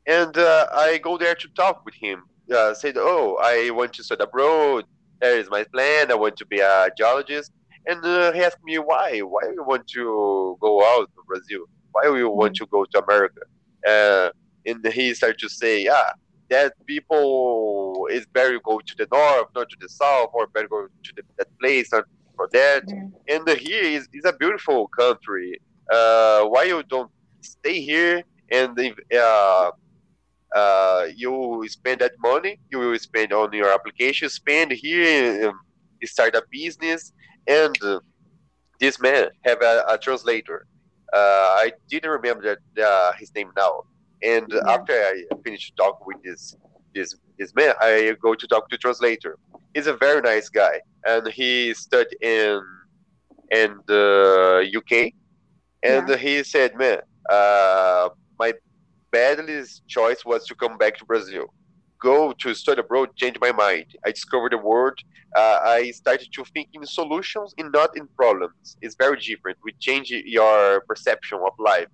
[0.06, 2.18] and uh, I go there to talk with him.
[2.56, 4.84] Uh, said, "Oh, I want to study abroad.
[5.20, 6.10] That is my plan.
[6.10, 7.50] I want to be a geologist."
[7.86, 9.20] And uh, he asked me why.
[9.20, 11.64] Why you want to go out to Brazil?
[11.96, 13.40] Why you want to go to America?
[13.88, 14.28] Uh,
[14.66, 16.10] and he started to say, "Yeah,
[16.50, 20.68] that people is better to go to the north, not to the south, or better
[20.68, 22.04] go to the, that place, not
[22.36, 23.12] for that." Mm.
[23.28, 25.58] And here is is a beautiful country.
[25.90, 29.70] Uh, why you don't stay here and if, uh,
[30.54, 35.60] uh, you spend that money you will spend on your application spend here um,
[36.04, 37.12] start a business
[37.46, 37.76] and
[38.80, 40.66] this man have a, a translator
[41.14, 43.84] i didn't remember that uh, his name now.
[44.22, 44.74] And Yeah.
[44.74, 46.56] after i finished talking with this
[46.94, 49.38] this this man i go to talk to translator.
[49.74, 50.80] He's a very nice guy.
[51.06, 52.60] And he studied in
[53.50, 54.02] in the
[54.76, 55.12] uk
[55.82, 58.52] and he said man uh, my
[59.12, 61.52] badest choice was to come back to Brazil.
[62.00, 63.86] Go to study abroad, change my mind.
[64.04, 64.98] I discovered the world.
[65.34, 68.76] Uh, I started to think in solutions and not in problems.
[68.82, 69.58] It's very different.
[69.64, 71.88] We change your perception of life.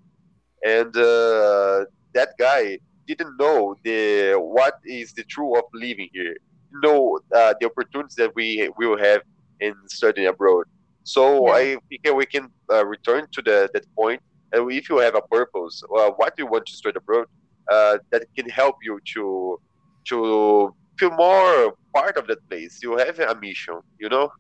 [0.65, 1.85] And uh,
[2.15, 6.37] that guy didn't know the what is the truth of living here.
[6.83, 9.23] Know uh, the opportunities that we will have
[9.61, 10.67] in studying abroad.
[11.05, 11.53] So Yeah.
[11.55, 14.21] I think we can uh, return to the, that point.
[14.21, 17.27] point and if you have a purpose, uh, what you want to study abroad,
[17.71, 19.59] uh, that can help you to
[20.09, 22.79] to feel more part of that place.
[22.83, 24.31] You have a mission, you know.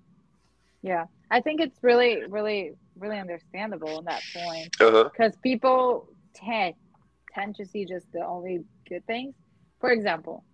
[0.82, 5.10] Yeah, I think it's really, really, really understandable in that point Uh-huh.
[5.12, 6.74] because people tend
[7.34, 9.34] tend to see just the only good things.
[9.80, 10.44] For example,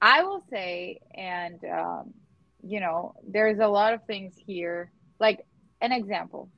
[0.00, 2.14] I will say, and um,
[2.62, 4.90] you know, there's a lot of things here.
[5.20, 5.40] Like
[5.80, 6.50] an example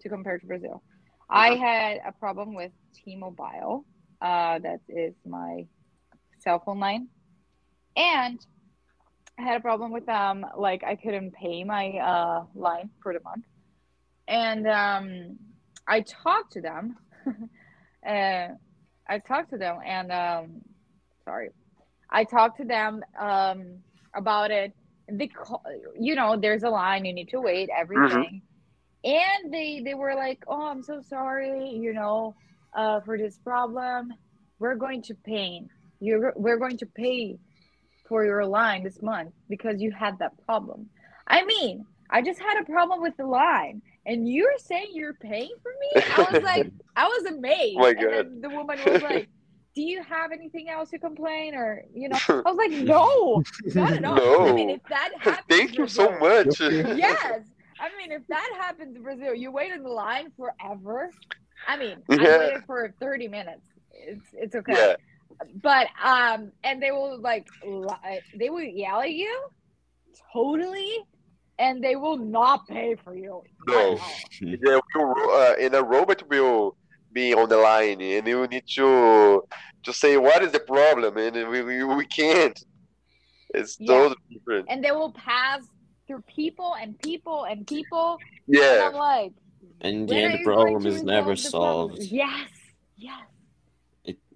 [0.00, 0.82] to compare to Brazil,
[1.28, 2.72] I had a problem with
[3.04, 3.84] T-Mobile.
[4.20, 5.66] Uh, that is my
[6.40, 7.08] cell phone line,
[7.96, 8.38] and
[9.38, 10.44] I had a problem with them.
[10.56, 13.44] Like I couldn't pay my uh, line for the month,
[14.28, 15.38] and um,
[15.86, 16.96] I talked to them.
[18.06, 18.48] uh,
[19.08, 20.62] I talked to them, and um,
[21.24, 21.50] sorry,
[22.10, 23.78] I talked to them um,
[24.14, 24.72] about it.
[25.10, 25.62] They, call,
[25.98, 28.42] you know, there's a line you need to wait, everything,
[29.04, 32.34] and they they were like, "Oh, I'm so sorry, you know,
[32.74, 34.12] uh, for this problem.
[34.58, 35.62] We're going to pay
[36.00, 36.30] you.
[36.36, 37.38] We're going to pay
[38.12, 40.80] for your line this month because you had that problem."
[41.26, 41.74] I mean,
[42.10, 45.90] I just had a problem with the line, and you're saying you're paying for me?
[46.18, 47.78] I was like, I was amazed.
[47.78, 49.28] My and then the woman was like,
[49.74, 53.42] "Do you have anything else to complain?" Or you know, I was like, "No,
[53.74, 54.48] not at all." no.
[54.48, 56.98] I mean, if that happens, Thank you so Brazil- much.
[57.08, 57.40] Yes,
[57.80, 60.98] I mean, if that happens in Brazil, you wait in the line forever.
[61.66, 63.66] I mean, I waited for thirty minutes.
[64.10, 64.96] It's it's okay, Yeah.
[65.62, 69.34] But um, and they will like li- they will yell at you,
[70.32, 70.98] totally,
[71.58, 73.42] and they will not pay for you.
[73.66, 73.92] No.
[73.94, 74.18] at all.
[74.40, 76.76] Yeah, uh, and a robot will
[77.12, 79.42] be on the line, and you need to
[79.84, 82.58] to say what is the problem, and we we, we can't.
[83.54, 83.86] It's Yeah.
[83.88, 84.66] totally different.
[84.70, 85.60] and they will pass
[86.06, 88.18] through people and people and people.
[88.46, 88.88] And Yeah.
[88.88, 89.32] I'm like,
[89.82, 91.96] And in the end, the problem is never resolve the problem?
[91.96, 92.12] solved.
[92.12, 92.50] Yes,
[92.96, 93.26] yes,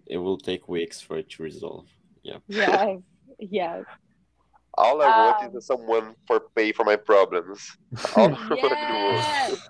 [0.06, 1.86] It will take weeks for it to resolve.
[2.22, 2.38] Yeah.
[2.48, 2.98] Yes,
[3.38, 3.84] yes.
[4.78, 7.76] All I want Um, is someone for pay for my problems.
[8.16, 9.24] All I want in the world.
[9.24, 9.60] Yes.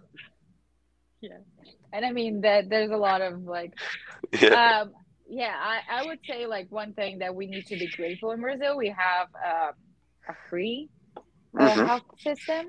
[1.23, 1.41] yes.
[1.93, 3.73] And I mean that there's a lot of like
[4.43, 4.81] Yeah.
[4.83, 4.93] um
[5.29, 8.41] yeah, I, I would say like one thing that we need to be grateful in
[8.41, 9.73] Brazil, we have uh,
[10.29, 10.89] a free
[11.59, 11.87] uh, Mhm.
[11.87, 12.67] health system.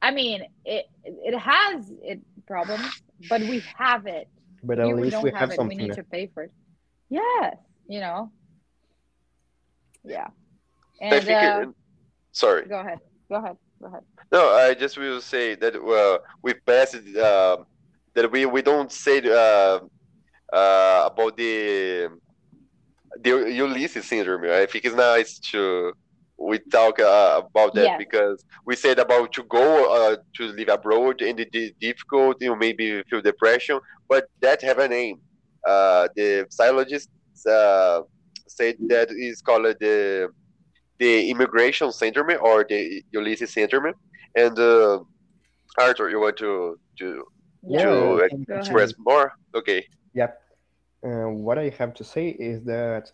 [0.00, 4.28] I mean, it it has it problems, but we have it.
[4.66, 5.56] But at Here we least don't we have, have it.
[5.56, 5.78] something.
[5.78, 6.52] We need to pay for it.
[7.10, 8.30] Yes, you know.
[10.04, 10.28] Yeah.
[11.02, 11.42] I think.
[11.42, 11.68] uh, it,
[12.32, 12.66] sorry.
[12.66, 12.98] go ahead.
[13.28, 13.56] Go ahead.
[13.80, 14.02] Go ahead.
[14.32, 17.56] No, I just will say that uh, we passed uh,
[18.14, 19.80] that we, we don't say uh,
[20.52, 22.08] uh, about the
[23.20, 24.44] the Ulysses syndrome.
[24.44, 25.92] I think it's nice to
[26.38, 27.98] we talk uh, about that Yes.
[27.98, 29.66] because we said about to go
[29.96, 32.36] uh, to live abroad and it is difficult.
[32.40, 35.20] You maybe feel depression, but that have a name.
[35.66, 37.10] Uh, the psychologists
[37.46, 38.02] uh,
[38.46, 40.28] said that is called the
[40.98, 43.92] the immigration syndrome or the Ulysses syndrome.
[44.36, 45.00] And uh,
[45.78, 47.24] Arthur, you want to to
[47.66, 47.84] Yeah.
[47.84, 48.64] To I ex- think Go ahead.
[48.66, 49.32] express more?
[49.54, 49.86] Okay.
[50.14, 50.40] Yep.
[51.06, 53.12] Uh, what I have to say is that,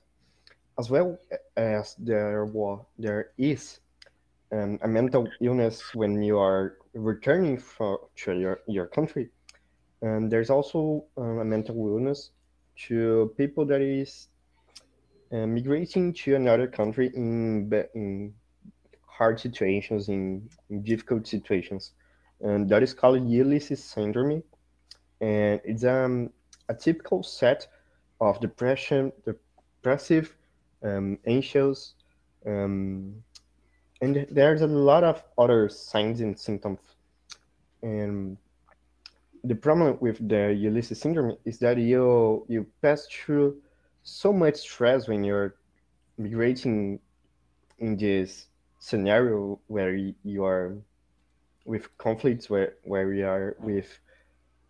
[0.80, 1.18] as well
[1.58, 3.80] as there was, there is
[4.50, 9.28] um, a mental illness when you are returning for, to your, your country,
[10.00, 12.30] and there's also um, a mental illness
[12.86, 14.28] to people that is
[15.32, 18.32] uh, migrating to another country in in
[19.06, 21.92] hard situations, in, in difficult situations,
[22.40, 24.42] and that is called Ulysses syndrome,
[25.20, 26.30] and it's um,
[26.70, 27.68] a typical set
[28.18, 30.34] of depression, depressive,
[30.82, 31.94] um, anxious,
[32.46, 33.14] um,
[34.00, 36.80] and there's a lot of other signs and symptoms.
[37.82, 38.36] And
[39.44, 43.56] the problem with the Ulysses syndrome is that you you pass through
[44.02, 45.54] so much stress when you're
[46.18, 47.00] migrating
[47.78, 48.46] in this
[48.78, 50.76] scenario where you are
[51.64, 53.98] with conflicts where where we are with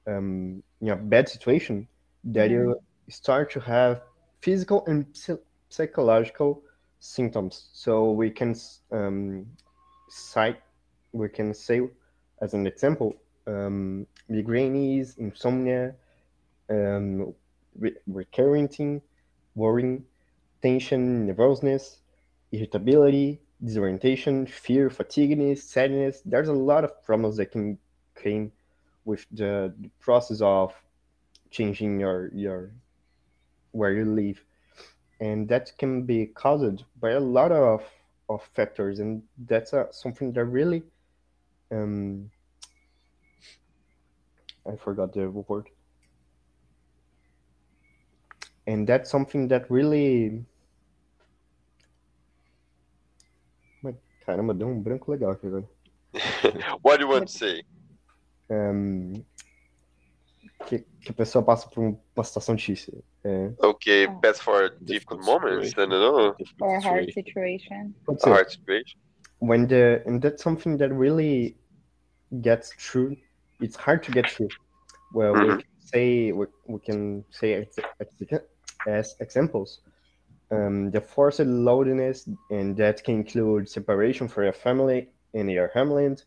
[0.06, 1.86] um you know bad situation
[2.24, 2.76] that you
[3.08, 4.02] start to have
[4.40, 5.06] physical and
[5.70, 6.62] psychological
[6.98, 8.54] symptoms so we can
[8.92, 9.46] um
[10.08, 10.60] cite
[11.12, 11.80] we can say
[12.42, 13.14] as an example
[13.46, 15.94] um migraines insomnia
[16.68, 17.32] um
[17.78, 19.00] re- recurring
[19.54, 20.04] worrying
[20.60, 22.00] tension nervousness
[22.52, 26.22] irritability disorientation, fear, fatigue, sadness.
[26.24, 27.78] There's a lot of problems that can
[28.20, 28.52] came
[29.04, 30.74] with the, the process of
[31.50, 32.72] changing your your
[33.72, 34.42] where you live,
[35.20, 37.82] and that can be caused by a lot of
[38.28, 40.82] of factors, and that's uh, something that really
[41.72, 42.30] um
[44.66, 45.68] I forgot the word.
[48.66, 50.44] And that's something that really
[54.30, 55.68] Caramba, deu um branco legal aqui agora.
[56.82, 57.62] what do you want to say?
[58.50, 59.24] Um,
[60.70, 63.02] que, que a pessoa passa por uma situação difícil.
[63.24, 65.72] É, Okay, best for difficult Difficult moments.
[65.72, 66.34] I don't know.
[66.60, 67.92] Or a hard situation.
[68.04, 68.24] situation.
[68.24, 68.98] A hard situation.
[69.40, 71.56] When the and that's something that really
[72.40, 73.16] gets through.
[73.60, 74.48] It's hard to get through.
[75.12, 75.58] Well, we Mhm.
[75.58, 78.44] can say we, we can say ex, ex,
[78.86, 79.80] as examples.
[80.52, 86.24] Um, the forced loneliness, and that can include separation for your family and your homeland,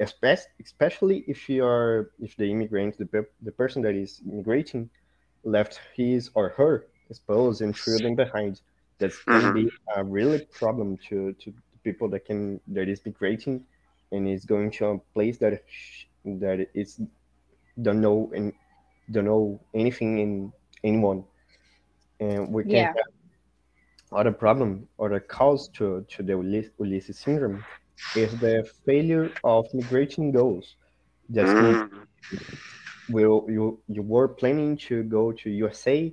[0.00, 4.90] especially especially if you are if the immigrant, the pe- the person that is immigrating,
[5.44, 8.60] left his or her spouse and children behind.
[8.98, 10.00] That's can be mm-hmm.
[10.00, 11.52] a really problem to to
[11.84, 13.64] people that can that is migrating
[14.12, 17.00] and is going to a place that sh- that is
[17.82, 18.52] don't know and
[19.10, 20.52] don't know anything in
[20.84, 21.24] anyone
[22.20, 22.92] and we can Yeah.
[22.96, 23.06] have
[24.12, 27.64] other problem or the cause to to the Uly- Ulysses syndrome
[28.14, 30.76] is the failure of migrating goals
[31.28, 32.06] that's means Mm.
[33.08, 36.12] will you you were planning to go to USA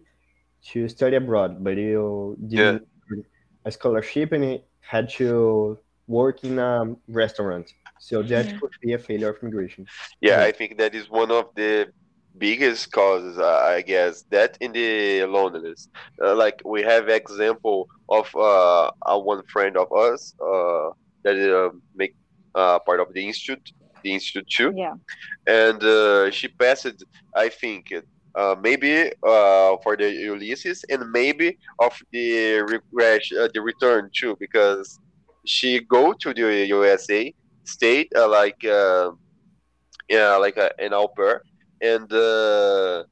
[0.71, 3.23] to study abroad, but you didn't earn
[3.65, 7.73] a scholarship and it had to work in a restaurant.
[7.99, 8.59] So that Mhm.
[8.59, 9.87] could be a failure of migration.
[10.21, 10.41] Yeah, Yeah.
[10.41, 11.89] I think that is one of the
[12.37, 14.23] biggest causes, uh, I guess.
[14.31, 15.87] That in the loneliness.
[16.21, 20.89] Uh, like we have example of uh, uh one friend of us uh,
[21.23, 22.13] that uh, make
[22.55, 23.61] uh, part of the institute,
[24.03, 24.93] the institute too, Yeah.
[25.47, 27.03] and uh, she passed,
[27.35, 27.87] I think,
[28.37, 34.35] uh, maybe uh, for the Ulysses and maybe of the regret, uh, the return too,
[34.39, 34.99] because
[35.45, 37.33] she go to the USA,
[37.65, 38.63] stayed uh, like.
[38.65, 39.11] Uh,
[40.09, 41.41] yeah, like a, an au pair,
[41.81, 43.03] and uh,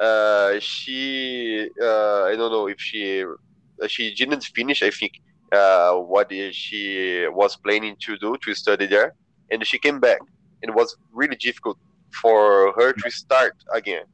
[0.00, 4.82] uh, she uh, I don't know if she uh, she didn't finish.
[4.82, 5.12] I think
[5.52, 9.14] uh, what she was planning to do to study there,
[9.50, 10.20] and she came back.
[10.62, 11.78] and It was really difficult
[12.20, 14.04] for her to start again,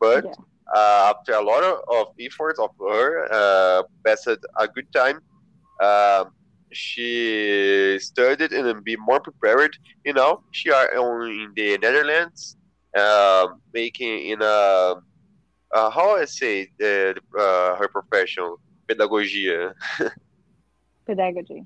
[0.00, 0.24] but.
[0.24, 0.32] Yeah.
[0.74, 5.20] Uh, after a lot of, of efforts of her, uh, passed a good time.
[5.80, 6.32] Um,
[6.72, 12.56] she studied and be more prepared you know she are in the netherlands
[12.98, 14.94] um, making in a
[15.74, 18.56] uh, how i say the, uh, her profession
[18.88, 19.72] pedagogia
[21.06, 21.64] Pedagogy.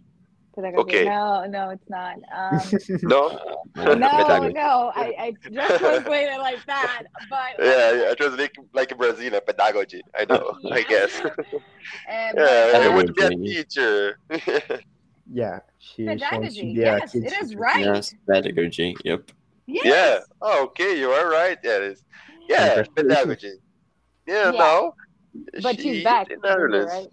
[0.55, 0.83] Pedagogy.
[0.83, 1.05] Okay.
[1.05, 2.17] No, no, it's not.
[2.35, 2.71] Um,
[3.03, 3.31] no
[3.77, 4.55] no, Pedagogy.
[4.55, 10.03] no, I, I just translated it like that, but yeah i translate like brazilian pedagogy
[10.19, 11.31] i know i guess Uh,
[12.09, 13.55] yeah but, it would be a Pedagogy.
[13.55, 14.19] teacher
[15.33, 16.75] Yeah, she pedagogy.
[16.75, 17.85] be a Yes, kid it is right.
[17.85, 18.97] Yes, pedagogy.
[19.05, 19.31] Yep.
[19.67, 19.87] Yes.
[19.87, 22.03] yeah oh, okay you are right yeah it is.
[22.49, 23.55] yeah pedagogy
[24.27, 24.59] yeah, Yeah.
[24.59, 24.93] no
[25.63, 26.31] But she she's back.
[26.31, 27.09] in Brazil, netherlands right?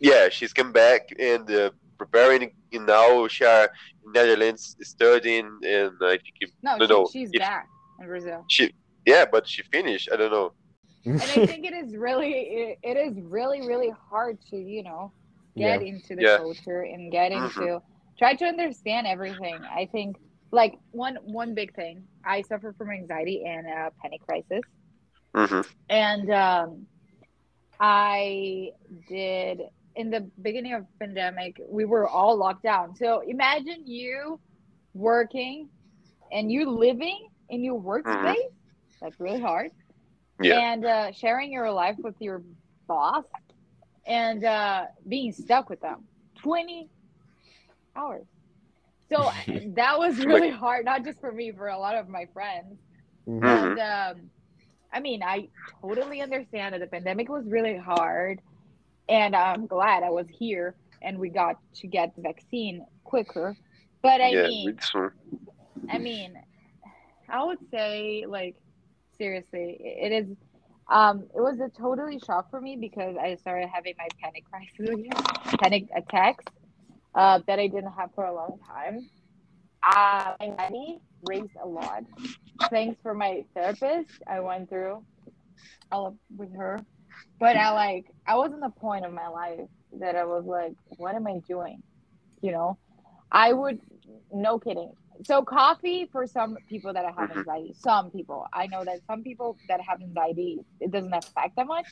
[0.00, 3.26] Yeah, she's come back and uh, preparing in now.
[3.28, 3.70] She are
[4.04, 7.66] in Netherlands studying, and I think it- No, No, she, no, she's if- back
[8.00, 8.44] in Brazil.
[8.48, 8.72] she,
[9.06, 10.08] yeah, but she finished.
[10.12, 10.52] I don't know.
[11.04, 15.12] And I think it is really, it, it is really, really hard to, you know,
[15.56, 15.88] get Yeah.
[15.88, 16.36] into the Yeah.
[16.38, 17.46] culture and get Mhm.
[17.46, 17.82] into,
[18.18, 19.60] try to understand everything.
[19.74, 20.16] I think,
[20.52, 24.62] like one one big thing, I suffer from anxiety and uh, panic crisis.
[25.34, 26.86] hmm and um,
[27.80, 28.70] I
[29.08, 29.60] did
[29.96, 32.94] in the beginning of pandemic, we were all locked down.
[32.96, 34.40] So imagine you
[34.94, 35.68] working
[36.32, 38.36] and you living in your workspace.
[39.00, 39.70] That's really hard.
[40.40, 40.58] Yeah.
[40.58, 42.42] And uh, sharing your life with your
[42.86, 43.24] boss
[44.06, 46.04] and uh, being stuck with them
[46.42, 46.88] 20
[47.96, 48.26] hours.
[49.10, 49.30] So
[49.76, 52.78] that was really hard, not just for me, for a lot of my friends.
[53.28, 53.44] Mhm.
[53.44, 54.30] And um,
[54.92, 55.48] I mean, I
[55.80, 58.40] totally understand that the pandemic was really hard,
[59.08, 63.56] and I'm glad I was here and we got to get the vaccine quicker.
[64.02, 64.78] But I yeah, mean.
[65.90, 66.34] I mean,
[67.28, 68.56] I would say like
[69.18, 70.36] seriously, it is.
[70.88, 75.04] Um, it was a totally shock for me because I started having my panic crisis
[75.60, 76.44] panic attacks
[77.16, 79.08] uh, that I didn't have for a long time.
[79.82, 80.98] Uh, my anxiety
[81.28, 82.04] raised a lot.
[82.70, 84.10] Thanks for my therapist.
[84.28, 85.04] I went through
[85.90, 86.80] all of, with her,
[87.38, 89.68] but I like I was in the point of my life
[90.00, 91.82] that I was like, what am I doing?
[92.42, 92.78] You know,
[93.30, 93.78] I would
[94.32, 94.92] no kidding.
[95.24, 97.30] So coffee for some people that have Mhm.
[97.30, 101.66] anxiety, some people I know that some people that have anxiety, it doesn't affect that
[101.66, 101.88] much.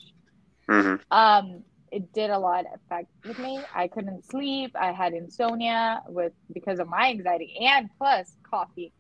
[0.69, 3.67] hmm Um, it did a lot affect with me.
[3.75, 4.73] I couldn't sleep.
[4.79, 8.93] I had insomnia with because of my anxiety and plus coffee.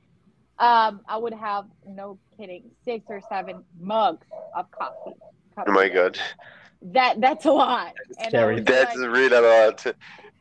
[0.58, 5.16] Um, I would have no kidding six or seven mugs of coffee.
[5.56, 6.18] Oh my god,
[6.82, 7.92] That that's a lot.
[8.18, 8.60] And I Scary.
[8.60, 9.78] that's like- really a lot.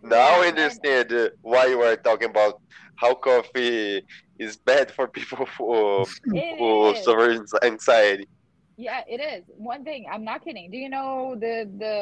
[0.01, 2.61] Now Yeah, I understand uh, why you are talking about
[2.95, 4.03] how coffee
[4.38, 6.01] is bad for people who,
[6.34, 7.03] It who is.
[7.03, 7.30] suffer
[7.64, 8.28] anxiety.
[8.76, 9.43] Yeah, it is.
[9.55, 10.70] One thing, I'm not kidding.
[10.72, 11.53] Do you know the
[11.84, 11.95] the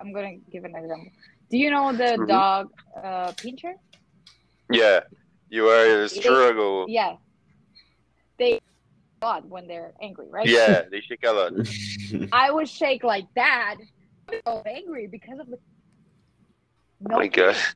[0.00, 1.10] I'm gonna give an example.
[1.50, 2.28] Do you know the Mhm.
[2.28, 2.64] dog
[2.96, 3.74] uh pinscher?
[4.70, 5.00] Yeah,
[5.48, 6.84] you are a struggle.
[6.88, 7.16] Yeah.
[8.38, 8.60] They
[9.22, 10.52] a lot when they're angry, right?
[10.52, 11.52] Yeah, they shake a lot.
[12.32, 13.76] I would shake like that.
[14.28, 15.58] I was angry because of the
[17.04, 17.56] Oh no my god.
[17.56, 17.66] kidding.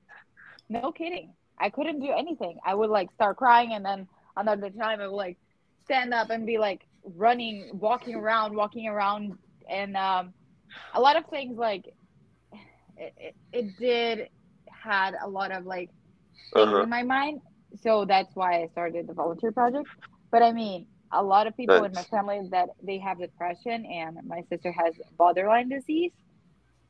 [0.68, 1.34] No kidding.
[1.58, 2.58] I couldn't do anything.
[2.64, 5.38] I would like start crying and then another time I would like
[5.84, 9.38] stand up and be like running, walking around, walking around
[9.68, 10.34] and um
[10.94, 11.84] a lot of things like
[12.96, 14.28] it, it, it did
[14.84, 15.90] had a lot of like
[16.54, 16.86] Uh-huh.
[16.86, 17.40] in my mind.
[17.82, 19.88] So that's why I started the volunteer project.
[20.30, 24.18] But I mean, a lot of people in my family that they have depression, and
[24.26, 26.12] my sister has borderline disease.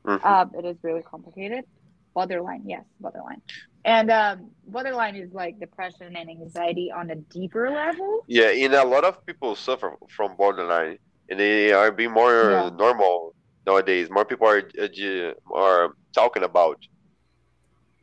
[0.05, 0.23] Mhm.
[0.25, 1.65] Um, it is really complicated.
[2.13, 3.41] Borderline, yes, borderline.
[3.85, 8.23] And um, borderline is like depression and anxiety on a deeper level.
[8.27, 10.97] Yeah, and a lot of people suffer from borderline,
[11.29, 12.69] and they are being more Yeah.
[12.69, 14.09] normal nowadays.
[14.09, 16.77] More people are uh, are talking about.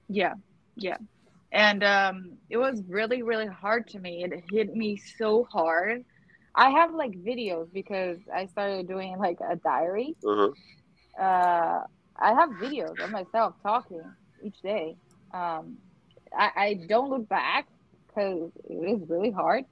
[0.09, 0.35] Yeah,
[0.77, 0.97] yeah.
[1.53, 4.25] And um, it was really, really hard to me.
[4.25, 6.05] It hit me so hard.
[6.55, 10.17] I have like videos because I started doing like a diary.
[10.25, 10.51] Uh-huh.
[11.19, 11.83] Uh,
[12.19, 14.03] I have videos of myself talking
[14.43, 14.97] each day.
[15.33, 15.79] Um,
[16.37, 17.67] I, I don't look back
[18.09, 19.65] because it is really hard.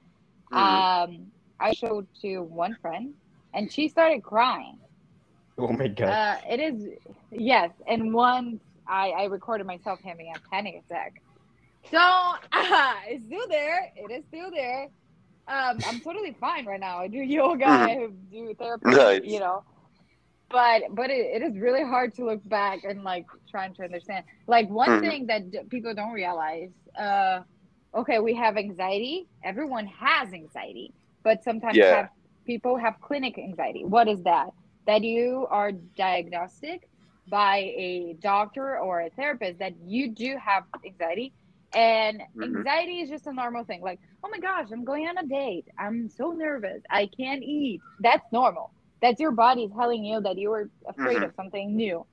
[0.53, 0.59] Mhm.
[0.59, 3.14] Um, I showed to one friend
[3.53, 4.79] and she started crying.
[5.59, 6.09] Oh my god.
[6.09, 6.89] Uh, it is
[7.31, 11.14] yes, and once I, I recorded myself having a panic attack.
[11.91, 13.91] So uh, it's still there.
[13.97, 14.89] It is still there.
[15.49, 16.99] Um, I'm totally fine right now.
[17.01, 17.66] I do yoga.
[17.66, 18.99] I do therapy.
[18.99, 19.22] Nice.
[19.22, 19.64] You know,
[20.51, 24.24] but but it, it is really hard to look back and like trying to understand.
[24.46, 25.01] Like one Mhm.
[25.01, 26.72] thing that d- people don't realize.
[26.99, 27.40] Uh,
[27.96, 29.26] okay, we have anxiety.
[29.44, 30.92] Everyone has anxiety,
[31.24, 31.88] but sometimes Yeah.
[31.88, 32.09] have,
[32.46, 33.84] people have clinic anxiety.
[33.84, 34.49] What is that?
[34.86, 36.80] That you are diagnostic
[37.28, 41.32] by a doctor or a therapist that you do have anxiety.
[41.75, 42.55] And Mhm.
[42.57, 43.83] anxiety is just a normal thing.
[43.83, 45.66] Like, oh my gosh, I'm going on a date.
[45.79, 46.83] I'm so nervous.
[46.91, 47.81] I can't eat.
[48.01, 48.73] That's normal.
[49.03, 51.25] That's your body telling you that you are afraid Mhm.
[51.25, 52.07] of something new.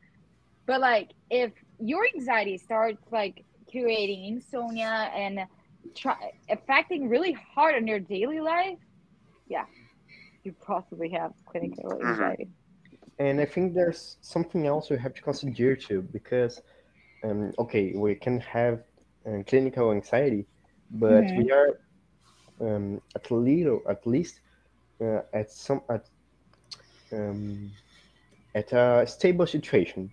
[0.67, 5.39] But like, if your anxiety starts like creating insomnia and
[5.95, 6.15] try,
[6.49, 8.77] affecting really hard on your daily life,
[9.47, 9.65] yeah,
[10.43, 12.01] you possibly have clinical Mhm.
[12.01, 12.49] anxiety.
[13.19, 16.61] And I think there's something else we have to consider too, because,
[17.23, 18.83] um, okay, we can have
[19.27, 20.45] uh, clinical anxiety,
[20.91, 21.35] but Mhm.
[21.35, 21.69] we are
[22.61, 24.41] um, at little, at least,
[25.01, 26.03] uh, at some at
[27.13, 27.71] um,
[28.55, 30.09] at a stable situation.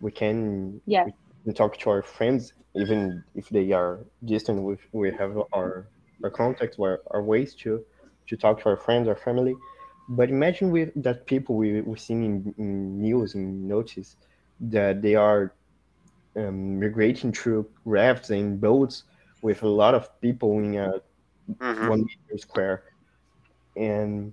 [0.00, 1.04] We can Yes.
[1.04, 1.12] we
[1.44, 4.62] can talk to our friends, even if they are distant.
[4.62, 5.88] We we have our
[6.22, 7.80] our contacts, our, our ways to
[8.28, 9.54] to talk to our friends, our family.
[10.08, 14.16] But imagine with that people we we seen in, in news and notice
[14.60, 15.54] that they are
[16.38, 19.04] um, migrating through rafts and boats
[19.42, 20.90] with a lot of people in a
[21.60, 21.90] Mhm.
[21.90, 22.82] one meter square,
[23.76, 24.32] and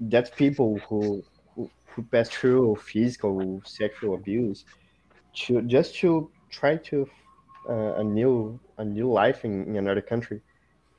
[0.00, 1.24] that's people who,
[1.54, 4.64] who who pass through physical sexual abuse
[5.34, 7.06] to just to try to
[7.68, 10.40] uh, a new a new life in, in another country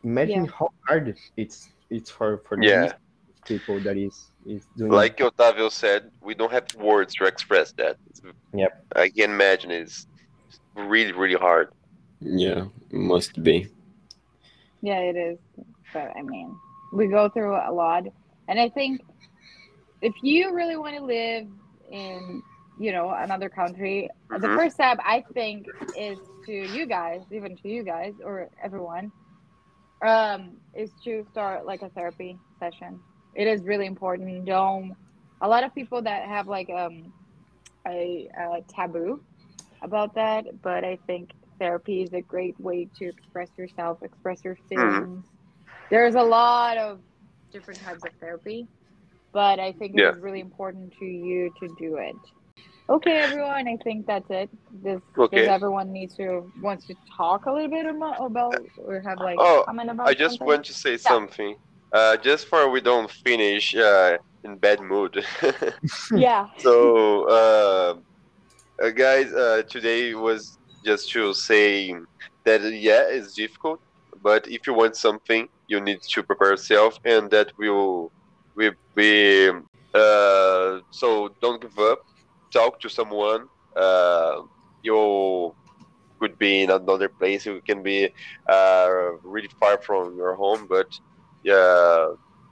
[0.03, 0.53] imagine Yeah.
[0.59, 2.93] how hard it's it's for for Yeah.
[2.93, 2.95] these
[3.47, 7.97] people that is is doing Like Otavio said, we don't have words to express that.
[8.53, 8.85] Yep.
[8.95, 10.07] I can imagine it's
[10.75, 11.69] really, really hard.
[12.19, 13.67] Yeah, must be.
[14.81, 15.39] Yeah, it is.
[15.93, 16.55] But I mean,
[16.93, 18.03] we go through a lot.
[18.47, 19.01] And I think
[20.01, 21.47] if you really want to live
[21.91, 22.41] in,
[22.79, 24.55] you know, another country, the Mhm.
[24.55, 25.67] first step I think
[25.97, 29.11] is to you guys, even to you guys or everyone,
[30.05, 33.01] um, is to start like a therapy session.
[33.33, 34.45] It is really important.
[34.45, 34.95] Don't
[35.41, 37.13] a lot of people that have like um
[37.87, 39.21] a, a taboo
[39.83, 41.29] about that, but I think
[41.59, 45.25] therapy is a great way to express yourself, express your feelings.
[45.89, 46.99] There's a lot of
[47.51, 48.67] different types of therapy,
[49.33, 50.09] but I think Yeah.
[50.09, 52.15] it is really important to you to do it.
[52.89, 54.49] Okay, everyone, I think that's it.
[54.83, 55.41] Does, Okay.
[55.41, 59.63] does everyone need to wants to talk a little bit about, or have like Oh,
[59.65, 60.07] comment about?
[60.07, 60.47] I just something?
[60.47, 61.55] want to say something.
[61.93, 65.23] Uh, just for we don't finish uh, in bad mood.
[66.15, 66.47] yeah.
[66.57, 67.93] so, uh,
[68.81, 71.93] uh, guys, uh, today was just to say
[72.45, 73.79] that yeah, it's difficult,
[74.21, 78.11] but if you want something, you need to prepare yourself, and that will
[78.55, 79.49] will be.
[79.93, 81.99] Uh, so don't give up.
[82.51, 83.47] Talk to someone.
[83.75, 84.41] Uh,
[84.83, 85.55] you
[86.19, 87.45] could be in another place.
[87.45, 88.09] You can be
[88.47, 88.89] uh,
[89.23, 90.87] really far from your home, but
[91.43, 92.07] yeah,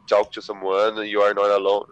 [0.08, 1.06] talk to someone.
[1.08, 1.86] You are not alone.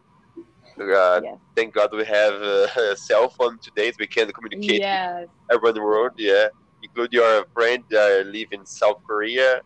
[0.80, 1.38] Uh, Yes.
[1.56, 5.28] thank God we have uh, a cell phone today, so we can communicate Yes.
[5.52, 6.12] around the world.
[6.18, 6.48] Yeah,
[6.82, 9.62] include your friend uh, live in South Korea,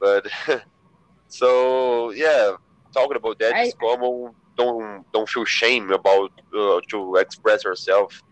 [0.00, 0.26] but
[1.28, 2.52] so yeah,
[2.92, 4.34] talking about that is I- common.
[4.56, 8.22] Don't don't feel shame about uh, to express yourself.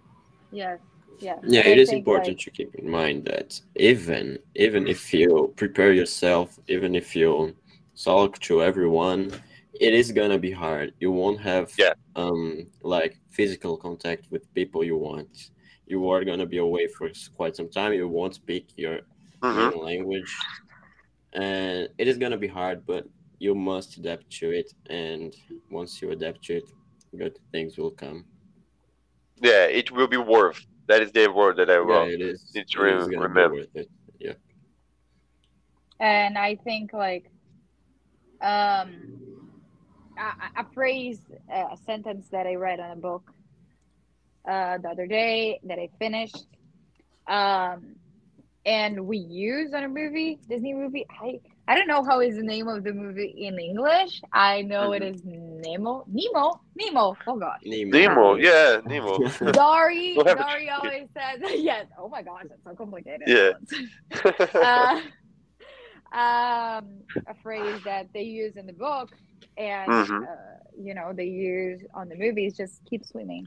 [0.52, 0.78] Yes.
[1.18, 1.38] Yes.
[1.42, 5.12] Yeah, And I it is important like, to keep in mind that even even if
[5.12, 7.56] you prepare yourself, even if you
[8.04, 9.32] talk to everyone,
[9.80, 10.94] it is gonna be hard.
[11.00, 11.94] You won't have Yeah.
[12.16, 15.50] um like physical contact with people you want.
[15.86, 17.92] You are gonna be away for quite some time.
[17.92, 19.00] You won't speak your
[19.42, 19.80] Mhm.
[19.82, 20.32] language,
[21.32, 22.84] and it is gonna be hard.
[22.86, 23.06] But
[23.38, 25.34] you must adapt to it, and
[25.70, 26.64] once you adapt to it,
[27.16, 28.24] good things will come.
[29.40, 30.64] Yeah, it will be worth.
[30.86, 32.10] That is the word that I Yeah, wrote.
[32.10, 32.44] it is.
[32.54, 33.56] need to it is re- gonna remember.
[33.56, 33.90] worth it.
[34.18, 34.34] Yeah.
[36.00, 37.30] and I think like
[38.40, 39.31] um
[40.22, 41.20] a, a phrase
[41.52, 43.30] a sentence that I read on a book
[44.48, 46.46] uh the other day that I finished.
[47.26, 47.96] Um
[48.64, 51.06] and we use on a movie Disney movie.
[51.10, 54.20] I I don't know how is the name of the movie in English.
[54.32, 57.16] I know it is Nemo Nemo Nemo.
[57.26, 57.60] Oh gosh.
[57.64, 59.18] Nemo, yeah, Nemo.
[59.52, 63.22] Dory We'll have to Dory always says yes oh my gosh that's so complicated.
[63.26, 63.52] Yeah.
[64.54, 65.00] uh,
[66.12, 66.86] um,
[67.26, 69.10] a phrase that they use in the book
[69.56, 70.22] and Mhm.
[70.22, 73.46] uh, you know they use on the movies just keep swimming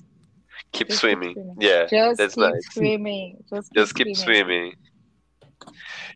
[0.71, 1.33] keep Just keep swimming.
[1.33, 1.55] swimming.
[1.59, 2.65] Yeah, just that's keep nice.
[2.73, 4.73] swimming just keep, Just keep swimming.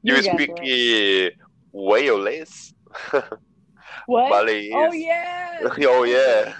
[0.03, 1.29] You You speak were- uh,
[1.71, 2.73] Wales?
[4.05, 6.53] what Malay oh yeah oh yeah.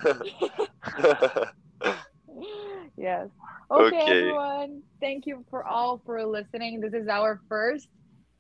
[2.98, 3.28] yes
[3.72, 4.12] okay, Okay.
[4.20, 7.88] everyone thank you for all for listening this is our first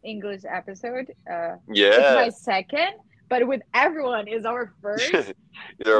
[0.03, 2.93] english episode uh yeah it's my second
[3.29, 5.33] but with everyone is our first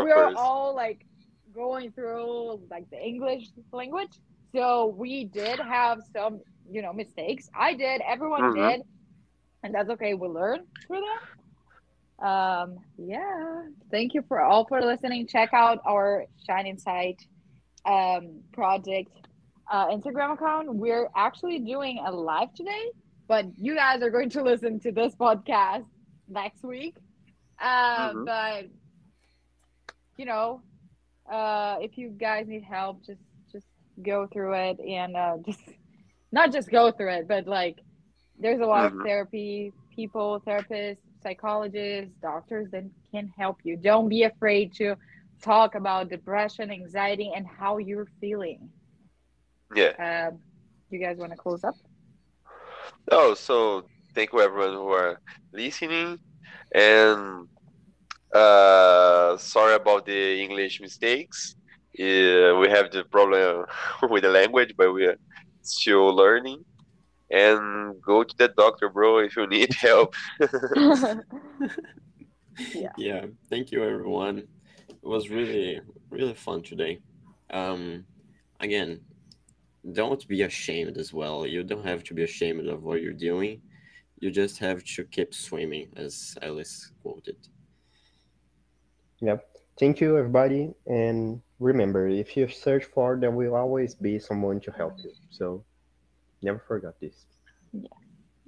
[0.03, 0.37] we're first.
[0.37, 1.05] all like
[1.53, 4.19] going through like the English language.
[4.55, 7.49] So we did have some, you know, mistakes.
[7.55, 8.55] I did, everyone Mhm.
[8.55, 8.81] did,
[9.63, 10.13] and that's okay.
[10.13, 11.01] We learn through
[12.19, 12.25] that.
[12.25, 13.63] Um, yeah.
[13.91, 15.27] Thank you for all for listening.
[15.27, 17.19] Check out our Shine Insight
[17.85, 19.09] um project
[19.71, 20.73] uh Instagram account.
[20.75, 22.85] We're actually doing a live today,
[23.27, 25.85] but you guys are going to listen to this podcast
[26.27, 26.95] next week.
[27.61, 28.25] Uh, Mhm.
[28.25, 28.65] but
[30.17, 30.61] you know,
[31.31, 33.67] uh, if you guys need help, just just
[34.03, 35.61] go through it and uh, just
[36.31, 37.77] not just go through it, but like
[38.39, 38.85] there's a lot Mhm.
[38.85, 43.77] of therapy people, therapists, psychologists, doctors that can help you.
[43.77, 44.95] Don't be afraid to
[45.43, 48.71] talk about depression, anxiety, and how you're feeling.
[49.73, 49.93] Yeah.
[49.99, 50.39] Um,
[50.89, 51.77] you guys want to close up?
[53.11, 53.83] Oh, so
[54.13, 55.19] thank you everyone who are
[55.53, 56.19] listening,
[56.73, 57.47] and
[58.33, 61.55] uh, sorry about the English mistakes.
[61.93, 63.65] Yeah, we have the problem
[64.09, 65.17] with the language, but we are
[65.61, 66.63] still learning.
[67.31, 70.15] And go to the doctor, bro, if you need help.
[72.73, 72.91] Yeah.
[72.97, 73.25] yeah.
[73.49, 74.39] Thank you, everyone.
[74.39, 76.99] It was really, really fun today.
[77.51, 78.05] um,
[78.59, 79.01] again,
[79.93, 81.45] don't be ashamed as well.
[81.47, 83.61] You don't have to be ashamed of what you're doing.
[84.19, 87.37] You just have to keep swimming, as Alice quoted.
[89.21, 89.45] Yep.
[89.79, 90.73] Thank you, everybody.
[90.87, 95.11] And remember, if you search for, there will always be someone to help you.
[95.29, 95.63] So
[96.41, 97.25] never forget this.
[97.71, 97.87] Yeah.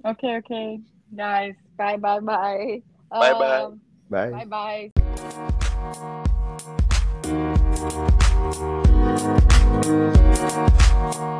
[0.04, 0.80] Okay, okay,
[1.16, 1.54] guys.
[1.78, 2.82] Bye, bye, bye.
[3.10, 3.62] Bye-bye.
[3.62, 4.44] Um, Bye.
[4.44, 4.90] Bye,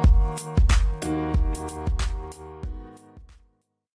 [0.03, 0.09] bye.